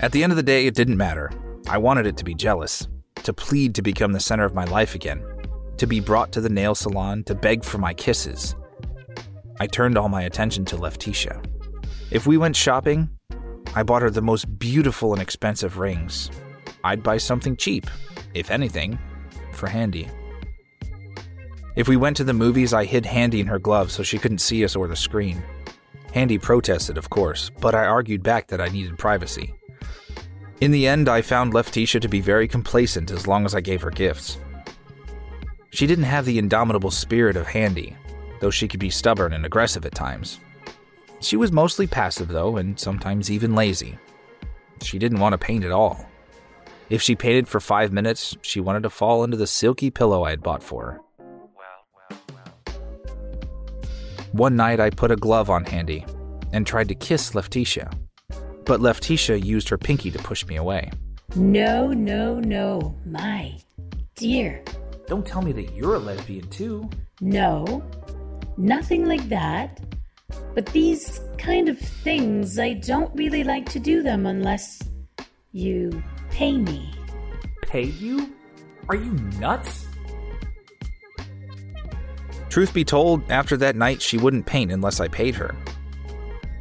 At 0.00 0.12
the 0.12 0.22
end 0.22 0.32
of 0.32 0.36
the 0.36 0.42
day, 0.42 0.66
it 0.66 0.74
didn't 0.74 0.96
matter. 0.96 1.30
I 1.68 1.78
wanted 1.78 2.06
it 2.06 2.16
to 2.18 2.24
be 2.24 2.34
jealous, 2.34 2.88
to 3.24 3.32
plead 3.32 3.74
to 3.74 3.82
become 3.82 4.12
the 4.12 4.20
center 4.20 4.44
of 4.44 4.54
my 4.54 4.64
life 4.64 4.94
again, 4.94 5.24
to 5.76 5.86
be 5.86 6.00
brought 6.00 6.32
to 6.32 6.40
the 6.40 6.48
nail 6.48 6.74
salon 6.74 7.24
to 7.24 7.34
beg 7.34 7.64
for 7.64 7.78
my 7.78 7.92
kisses. 7.92 8.54
I 9.60 9.66
turned 9.66 9.98
all 9.98 10.08
my 10.08 10.22
attention 10.22 10.64
to 10.66 10.76
Lefticia. 10.76 11.44
If 12.10 12.26
we 12.26 12.36
went 12.36 12.56
shopping, 12.56 13.10
I 13.74 13.82
bought 13.82 14.02
her 14.02 14.10
the 14.10 14.22
most 14.22 14.58
beautiful 14.58 15.12
and 15.12 15.20
expensive 15.20 15.78
rings. 15.78 16.30
I'd 16.84 17.02
buy 17.02 17.18
something 17.18 17.56
cheap, 17.56 17.86
if 18.34 18.50
anything, 18.50 18.98
for 19.52 19.68
Handy. 19.68 20.08
If 21.76 21.88
we 21.88 21.96
went 21.96 22.16
to 22.18 22.24
the 22.24 22.32
movies, 22.32 22.72
I 22.72 22.84
hid 22.84 23.06
Handy 23.06 23.40
in 23.40 23.48
her 23.48 23.58
glove 23.58 23.90
so 23.90 24.02
she 24.02 24.18
couldn't 24.18 24.38
see 24.38 24.64
us 24.64 24.76
or 24.76 24.86
the 24.86 24.94
screen. 24.94 25.42
Handy 26.12 26.38
protested, 26.38 26.96
of 26.96 27.10
course, 27.10 27.50
but 27.60 27.74
I 27.74 27.86
argued 27.86 28.22
back 28.22 28.46
that 28.48 28.60
I 28.60 28.68
needed 28.68 28.96
privacy. 28.98 29.54
In 30.64 30.70
the 30.70 30.86
end, 30.86 31.10
I 31.10 31.20
found 31.20 31.52
Lefticia 31.52 32.00
to 32.00 32.08
be 32.08 32.22
very 32.22 32.48
complacent 32.48 33.10
as 33.10 33.26
long 33.26 33.44
as 33.44 33.54
I 33.54 33.60
gave 33.60 33.82
her 33.82 33.90
gifts. 33.90 34.38
She 35.68 35.86
didn't 35.86 36.04
have 36.04 36.24
the 36.24 36.38
indomitable 36.38 36.90
spirit 36.90 37.36
of 37.36 37.46
Handy, 37.46 37.94
though 38.40 38.48
she 38.48 38.66
could 38.66 38.80
be 38.80 38.88
stubborn 38.88 39.34
and 39.34 39.44
aggressive 39.44 39.84
at 39.84 39.94
times. 39.94 40.40
She 41.20 41.36
was 41.36 41.52
mostly 41.52 41.86
passive, 41.86 42.28
though, 42.28 42.56
and 42.56 42.80
sometimes 42.80 43.30
even 43.30 43.54
lazy. 43.54 43.98
She 44.80 44.98
didn't 44.98 45.20
want 45.20 45.34
to 45.34 45.38
paint 45.38 45.66
at 45.66 45.70
all. 45.70 46.08
If 46.88 47.02
she 47.02 47.14
painted 47.14 47.46
for 47.46 47.60
five 47.60 47.92
minutes, 47.92 48.34
she 48.40 48.58
wanted 48.58 48.84
to 48.84 48.90
fall 48.90 49.22
into 49.22 49.36
the 49.36 49.46
silky 49.46 49.90
pillow 49.90 50.22
I 50.22 50.30
had 50.30 50.42
bought 50.42 50.62
for 50.62 50.86
her. 50.86 52.16
One 54.32 54.56
night, 54.56 54.80
I 54.80 54.88
put 54.88 55.10
a 55.10 55.16
glove 55.16 55.50
on 55.50 55.66
Handy 55.66 56.06
and 56.54 56.66
tried 56.66 56.88
to 56.88 56.94
kiss 56.94 57.32
Lefticia, 57.32 57.92
but 58.64 58.80
Lefticia 58.80 59.42
used 59.42 59.68
her 59.68 59.78
pinky 59.78 60.10
to 60.10 60.18
push 60.18 60.46
me 60.46 60.56
away. 60.56 60.90
No, 61.36 61.88
no, 61.88 62.40
no, 62.40 62.94
my 63.04 63.58
dear. 64.14 64.62
Don't 65.06 65.26
tell 65.26 65.42
me 65.42 65.52
that 65.52 65.74
you're 65.74 65.94
a 65.94 65.98
lesbian 65.98 66.48
too. 66.48 66.88
No, 67.20 67.82
nothing 68.56 69.06
like 69.06 69.28
that. 69.28 69.80
But 70.54 70.66
these 70.66 71.20
kind 71.38 71.68
of 71.68 71.78
things, 71.78 72.58
I 72.58 72.74
don't 72.74 73.14
really 73.14 73.44
like 73.44 73.68
to 73.70 73.78
do 73.78 74.02
them 74.02 74.26
unless 74.26 74.80
you 75.52 76.02
pay 76.30 76.56
me. 76.56 76.92
Pay 77.62 77.84
you? 77.84 78.34
Are 78.88 78.96
you 78.96 79.12
nuts? 79.38 79.86
Truth 82.48 82.72
be 82.72 82.84
told, 82.84 83.28
after 83.30 83.56
that 83.56 83.74
night, 83.74 84.00
she 84.00 84.16
wouldn't 84.16 84.46
paint 84.46 84.70
unless 84.70 85.00
I 85.00 85.08
paid 85.08 85.34
her. 85.34 85.54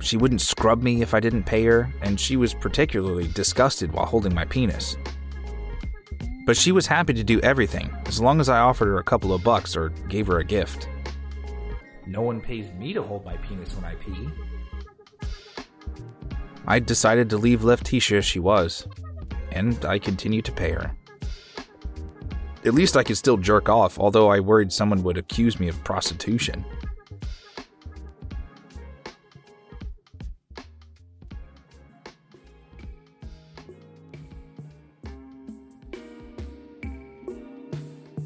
She 0.03 0.17
wouldn't 0.17 0.41
scrub 0.41 0.83
me 0.83 1.01
if 1.01 1.13
I 1.13 1.21
didn't 1.21 1.45
pay 1.45 1.63
her, 1.63 1.89
and 2.01 2.19
she 2.19 2.35
was 2.35 2.53
particularly 2.53 3.29
disgusted 3.29 3.93
while 3.93 4.05
holding 4.05 4.35
my 4.35 4.43
penis. 4.43 4.97
But 6.45 6.57
she 6.57 6.73
was 6.73 6.85
happy 6.85 7.13
to 7.13 7.23
do 7.23 7.39
everything, 7.39 7.89
as 8.05 8.19
long 8.19 8.41
as 8.41 8.49
I 8.49 8.59
offered 8.59 8.87
her 8.87 8.97
a 8.97 9.03
couple 9.03 9.33
of 9.33 9.45
bucks 9.45 9.77
or 9.77 9.89
gave 10.09 10.27
her 10.27 10.39
a 10.39 10.43
gift. 10.43 10.89
No 12.05 12.21
one 12.21 12.41
pays 12.41 12.69
me 12.73 12.91
to 12.91 13.01
hold 13.01 13.23
my 13.23 13.37
penis 13.37 13.73
when 13.75 13.85
I 13.85 13.95
pee. 13.95 14.29
I 16.67 16.79
decided 16.79 17.29
to 17.29 17.37
leave 17.37 17.61
Lefticia 17.61 18.17
as 18.17 18.25
she 18.25 18.39
was, 18.39 18.85
and 19.53 19.85
I 19.85 19.99
continued 19.99 20.43
to 20.45 20.51
pay 20.51 20.71
her. 20.71 20.91
At 22.65 22.73
least 22.73 22.97
I 22.97 23.03
could 23.03 23.17
still 23.17 23.37
jerk 23.37 23.69
off, 23.69 23.97
although 23.97 24.29
I 24.29 24.41
worried 24.41 24.73
someone 24.73 25.01
would 25.03 25.17
accuse 25.17 25.61
me 25.61 25.69
of 25.69 25.81
prostitution. 25.85 26.65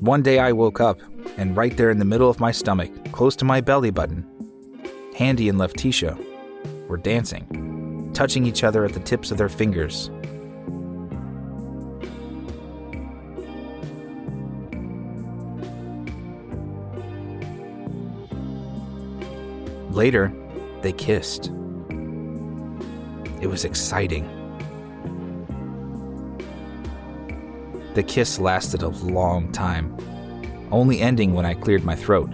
One 0.07 0.21
day 0.21 0.39
I 0.39 0.53
woke 0.53 0.79
up, 0.79 1.01
and 1.35 1.57
right 1.57 1.75
there 1.75 1.89
in 1.89 1.99
the 1.99 2.05
middle 2.05 2.29
of 2.29 2.39
my 2.39 2.49
stomach, 2.49 2.89
close 3.11 3.35
to 3.35 3.43
my 3.43 3.59
belly 3.59 3.91
button, 3.91 4.25
Handy 5.17 5.49
and 5.49 5.59
Lefticia 5.59 6.17
were 6.87 6.95
dancing, 6.95 8.09
touching 8.13 8.45
each 8.45 8.63
other 8.63 8.85
at 8.85 8.93
the 8.93 9.01
tips 9.01 9.31
of 9.31 9.37
their 9.37 9.49
fingers. 9.49 10.09
Later, 19.91 20.31
they 20.83 20.93
kissed. 20.93 21.47
It 23.41 23.47
was 23.47 23.65
exciting. 23.65 24.36
The 27.97 28.03
kiss 28.03 28.37
lasted 28.37 28.83
a 28.83 28.89
long 28.89 29.51
time, 29.51 29.97
only 30.71 31.01
ending 31.01 31.33
when 31.33 31.47
I 31.47 31.55
cleared 31.55 31.83
my 31.83 31.95
throat. 31.95 32.29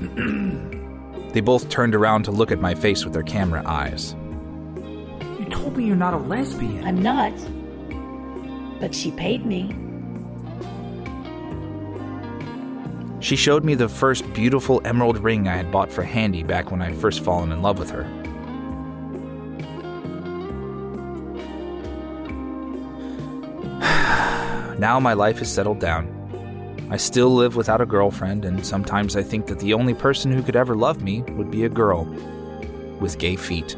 they 1.32 1.40
both 1.40 1.68
turned 1.68 1.92
around 1.92 2.22
to 2.26 2.30
look 2.30 2.52
at 2.52 2.60
my 2.60 2.72
face 2.72 3.04
with 3.04 3.14
their 3.14 3.24
camera 3.24 3.64
eyes. 3.66 4.14
You 5.40 5.46
told 5.50 5.76
me 5.76 5.86
you're 5.86 5.96
not 5.96 6.14
a 6.14 6.18
lesbian. 6.18 6.84
I'm 6.84 7.02
not. 7.02 7.32
But 8.78 8.94
she 8.94 9.10
paid 9.10 9.44
me. 9.44 9.74
She 13.18 13.34
showed 13.34 13.64
me 13.64 13.74
the 13.74 13.88
first 13.88 14.32
beautiful 14.34 14.80
emerald 14.84 15.18
ring 15.18 15.48
I 15.48 15.56
had 15.56 15.72
bought 15.72 15.90
for 15.90 16.04
Handy 16.04 16.44
back 16.44 16.70
when 16.70 16.80
I 16.80 16.92
first 16.92 17.24
fallen 17.24 17.50
in 17.50 17.60
love 17.60 17.80
with 17.80 17.90
her. 17.90 18.04
Now 24.82 24.98
my 24.98 25.12
life 25.12 25.40
is 25.40 25.48
settled 25.48 25.78
down. 25.78 26.08
I 26.90 26.96
still 26.96 27.32
live 27.32 27.54
without 27.54 27.80
a 27.80 27.86
girlfriend, 27.86 28.44
and 28.44 28.66
sometimes 28.66 29.14
I 29.14 29.22
think 29.22 29.46
that 29.46 29.60
the 29.60 29.74
only 29.74 29.94
person 29.94 30.32
who 30.32 30.42
could 30.42 30.56
ever 30.56 30.74
love 30.74 31.02
me 31.02 31.22
would 31.36 31.52
be 31.52 31.64
a 31.64 31.68
girl 31.68 32.04
with 32.98 33.16
gay 33.16 33.36
feet. 33.36 33.76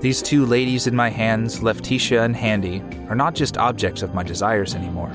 These 0.00 0.22
two 0.22 0.46
ladies 0.46 0.86
in 0.86 0.96
my 0.96 1.10
hands, 1.10 1.60
Lefticia 1.60 2.24
and 2.24 2.34
Handy, 2.34 2.82
are 3.10 3.14
not 3.14 3.34
just 3.34 3.58
objects 3.58 4.00
of 4.00 4.14
my 4.14 4.22
desires 4.22 4.74
anymore. 4.74 5.12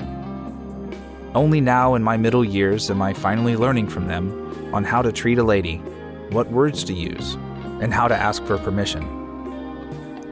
Only 1.34 1.60
now 1.60 1.96
in 1.96 2.02
my 2.02 2.16
middle 2.16 2.44
years 2.44 2.90
am 2.92 3.02
I 3.02 3.12
finally 3.12 3.56
learning 3.56 3.88
from 3.88 4.06
them 4.06 4.72
on 4.72 4.84
how 4.84 5.02
to 5.02 5.10
treat 5.10 5.38
a 5.38 5.42
lady, 5.42 5.78
what 6.30 6.48
words 6.52 6.84
to 6.84 6.94
use, 6.94 7.34
and 7.82 7.92
how 7.92 8.06
to 8.06 8.16
ask 8.16 8.44
for 8.44 8.56
permission. 8.56 9.17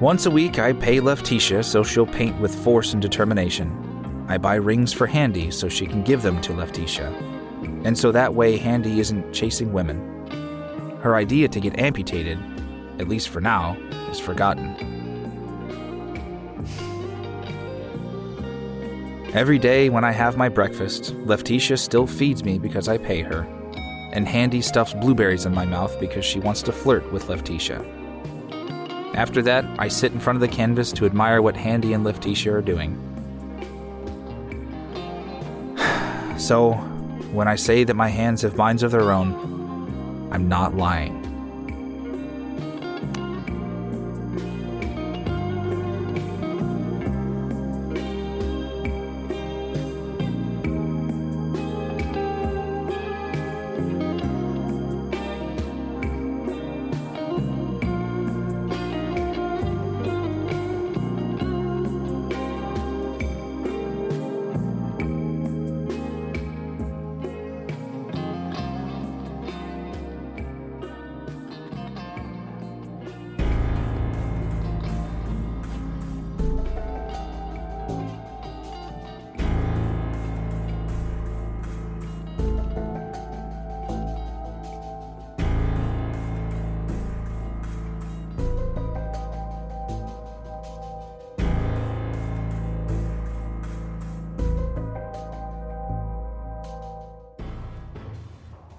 Once 0.00 0.26
a 0.26 0.30
week, 0.30 0.58
I 0.58 0.74
pay 0.74 0.98
Lefticia 0.98 1.64
so 1.64 1.82
she'll 1.82 2.06
paint 2.06 2.38
with 2.38 2.54
force 2.54 2.92
and 2.92 3.00
determination. 3.00 4.26
I 4.28 4.36
buy 4.36 4.56
rings 4.56 4.92
for 4.92 5.06
Handy 5.06 5.50
so 5.50 5.70
she 5.70 5.86
can 5.86 6.02
give 6.02 6.20
them 6.20 6.38
to 6.42 6.52
Lefticia. 6.52 7.10
And 7.86 7.96
so 7.96 8.12
that 8.12 8.34
way, 8.34 8.58
Handy 8.58 9.00
isn't 9.00 9.32
chasing 9.32 9.72
women. 9.72 10.98
Her 11.00 11.16
idea 11.16 11.48
to 11.48 11.60
get 11.60 11.78
amputated, 11.78 12.38
at 12.98 13.08
least 13.08 13.30
for 13.30 13.40
now, 13.40 13.74
is 14.10 14.20
forgotten. 14.20 14.76
Every 19.32 19.58
day 19.58 19.88
when 19.88 20.04
I 20.04 20.12
have 20.12 20.36
my 20.36 20.50
breakfast, 20.50 21.14
Lefticia 21.24 21.78
still 21.78 22.06
feeds 22.06 22.44
me 22.44 22.58
because 22.58 22.86
I 22.86 22.98
pay 22.98 23.22
her, 23.22 23.46
and 24.12 24.28
Handy 24.28 24.60
stuffs 24.60 24.92
blueberries 24.92 25.46
in 25.46 25.54
my 25.54 25.64
mouth 25.64 25.98
because 25.98 26.26
she 26.26 26.38
wants 26.38 26.60
to 26.62 26.72
flirt 26.72 27.10
with 27.14 27.28
Lefticia. 27.28 27.95
After 29.16 29.40
that, 29.42 29.64
I 29.78 29.88
sit 29.88 30.12
in 30.12 30.20
front 30.20 30.36
of 30.36 30.40
the 30.42 30.48
canvas 30.48 30.92
to 30.92 31.06
admire 31.06 31.40
what 31.40 31.56
Handy 31.56 31.94
and 31.94 32.04
Lefticia 32.04 32.52
are 32.52 32.62
doing. 32.62 33.02
So, 36.38 36.74
when 37.32 37.48
I 37.48 37.56
say 37.56 37.82
that 37.84 37.94
my 37.94 38.08
hands 38.08 38.42
have 38.42 38.58
minds 38.58 38.82
of 38.82 38.90
their 38.90 39.10
own, 39.10 40.28
I'm 40.30 40.50
not 40.50 40.76
lying. 40.76 41.25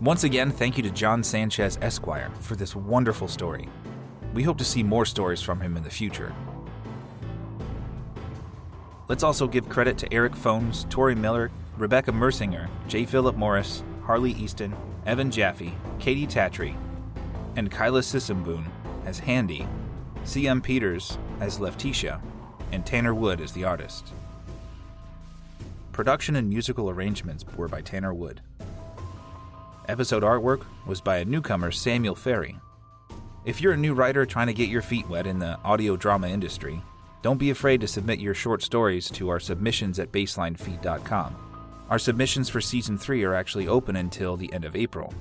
Once 0.08 0.24
again, 0.24 0.52
thank 0.52 0.78
you 0.78 0.84
to 0.84 0.90
Jhon 0.90 1.20
Sánchez 1.20 1.78
Esquire 1.84 2.32
for 2.40 2.56
this 2.56 2.78
wonderful 2.78 3.28
story. 3.28 3.68
We 4.34 4.42
hope 4.42 4.58
to 4.60 4.64
see 4.64 4.82
more 4.82 5.06
stories 5.06 5.42
from 5.42 5.60
him 5.60 5.76
in 5.76 5.84
the 5.84 5.90
future. 5.90 6.34
Let's 9.10 9.24
also 9.24 9.48
give 9.48 9.68
credit 9.68 9.98
to 9.98 10.14
Erik 10.14 10.32
Fones, 10.32 10.86
Tori 10.90 11.14
Miller, 11.14 11.52
Rebecca 11.76 12.14
Mersinger, 12.14 12.70
J. 12.88 13.04
Phillip 13.04 13.36
Morris, 13.36 13.84
Harley 14.02 14.32
Easton, 14.32 14.74
Evan 15.06 15.30
Jaffe, 15.30 15.76
Katey 16.00 16.26
Tattrie, 16.26 16.78
and 17.58 17.70
Kyla 17.70 18.00
Sysomboune 18.00 18.70
as 19.04 19.20
Handy, 19.20 19.68
C.M. 20.24 20.62
Peters 20.62 21.18
as 21.42 21.60
Lefticia, 21.60 22.22
and 22.72 22.86
Tanner 22.86 23.14
Wood 23.14 23.42
as 23.42 23.52
the 23.52 23.66
artist. 23.66 24.14
Production 25.92 26.38
and 26.38 26.48
musical 26.48 26.90
arrangements 26.90 27.44
were 27.58 27.68
by 27.68 27.82
Tanner 27.82 28.14
Wood. 28.14 28.40
Episode 29.88 30.22
artwork 30.22 30.66
was 30.86 31.00
by 31.00 31.20
a 31.20 31.26
newcomer, 31.26 31.72
Samuel 31.72 32.14
Ferri. 32.14 32.60
If 33.46 33.62
you're 33.62 33.72
a 33.72 33.78
new 33.78 33.94
writer 33.94 34.26
trying 34.26 34.48
to 34.48 34.54
get 34.54 34.68
your 34.68 34.82
feet 34.82 35.08
wet 35.08 35.26
in 35.26 35.40
the 35.40 35.58
audio 35.64 35.96
drama 35.96 36.28
industry, 36.28 36.82
don't 37.22 37.38
be 37.38 37.52
afraid 37.52 37.80
to 37.80 37.88
submit 37.88 38.20
your 38.20 38.34
short 38.34 38.62
stories 38.62 39.10
to 39.12 39.30
our 39.30 39.40
submissions 39.40 39.98
at 39.98 40.12
baselinefeed.com. 40.12 41.38
Our 41.90 42.00
submissions 42.00 42.50
for 42.50 42.60
season 42.60 42.98
3 42.98 43.24
are 43.24 43.34
actually 43.34 43.70
open 43.70 43.96
until 43.96 44.36
the 44.36 44.52
end 44.52 44.66
of 44.66 44.76
April. 44.76 45.14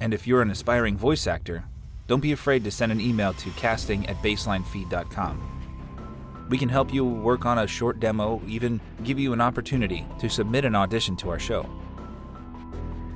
And 0.00 0.14
if 0.14 0.26
you're 0.26 0.40
an 0.40 0.50
aspiring 0.50 0.96
voice 0.96 1.26
actor, 1.26 1.64
don't 2.06 2.20
be 2.20 2.32
afraid 2.32 2.64
to 2.64 2.70
send 2.70 2.92
an 2.92 3.02
email 3.02 3.34
to 3.34 3.50
casting 3.50 4.08
at 4.08 4.16
baselinefeed.com. 4.22 6.46
We 6.48 6.56
can 6.56 6.70
help 6.70 6.92
you 6.92 7.04
work 7.04 7.44
on 7.44 7.58
a 7.58 7.66
short 7.66 8.00
demo, 8.00 8.40
even 8.46 8.80
give 9.04 9.18
you 9.18 9.34
an 9.34 9.42
opportunity 9.42 10.06
to 10.20 10.30
submit 10.30 10.64
an 10.64 10.74
audition 10.74 11.16
to 11.16 11.28
our 11.28 11.38
show. 11.38 11.68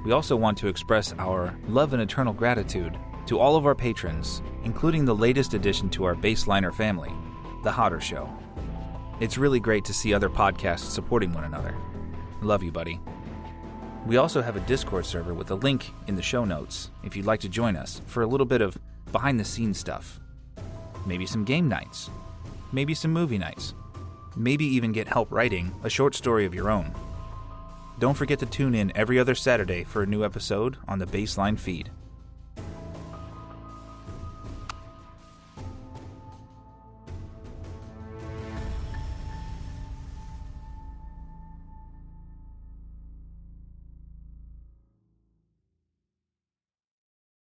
We 0.04 0.12
also 0.12 0.36
want 0.36 0.58
to 0.58 0.68
express 0.68 1.14
our 1.18 1.58
love 1.66 1.94
and 1.94 2.02
eternal 2.02 2.34
gratitude 2.34 2.98
to 3.26 3.38
all 3.38 3.56
of 3.56 3.64
our 3.64 3.74
patrons, 3.74 4.42
including 4.64 5.06
the 5.06 5.14
latest 5.14 5.54
addition 5.54 5.88
to 5.90 6.04
our 6.04 6.14
Baseliner 6.14 6.74
family, 6.74 7.10
The 7.62 7.72
Hotter 7.72 8.02
Show. 8.02 8.28
It's 9.20 9.38
really 9.38 9.60
great 9.60 9.84
to 9.86 9.94
see 9.94 10.12
other 10.12 10.28
podcasts 10.28 10.90
supporting 10.90 11.32
one 11.32 11.44
another. 11.44 11.74
Love 12.42 12.62
you, 12.62 12.70
buddy. 12.70 13.00
We 14.06 14.18
also 14.18 14.42
have 14.42 14.56
a 14.56 14.60
Discord 14.60 15.06
server 15.06 15.32
with 15.32 15.50
a 15.50 15.54
link 15.54 15.90
in 16.06 16.16
the 16.16 16.22
show 16.22 16.44
notes 16.44 16.90
if 17.02 17.16
you'd 17.16 17.24
like 17.24 17.40
to 17.40 17.48
join 17.48 17.74
us 17.74 18.02
for 18.04 18.22
a 18.22 18.26
little 18.26 18.44
bit 18.44 18.60
of 18.60 18.76
behind 19.10 19.40
the 19.40 19.44
scenes 19.44 19.78
stuff. 19.78 20.20
Maybe 21.06 21.24
some 21.24 21.44
game 21.44 21.66
nights. 21.66 22.10
Maybe 22.72 22.92
some 22.92 23.12
movie 23.12 23.38
nights. 23.38 23.72
Maybe 24.36 24.66
even 24.66 24.92
get 24.92 25.08
help 25.08 25.32
writing 25.32 25.74
a 25.82 25.88
short 25.88 26.14
story 26.14 26.44
of 26.44 26.54
your 26.54 26.70
own. 26.70 26.92
Don't 27.98 28.14
forget 28.14 28.40
to 28.40 28.46
tune 28.46 28.74
in 28.74 28.92
every 28.96 29.18
other 29.18 29.34
Saturday 29.34 29.84
for 29.84 30.02
a 30.02 30.06
new 30.06 30.24
episode 30.24 30.76
on 30.88 30.98
the 30.98 31.06
Baseline 31.06 31.58
feed. 31.58 31.90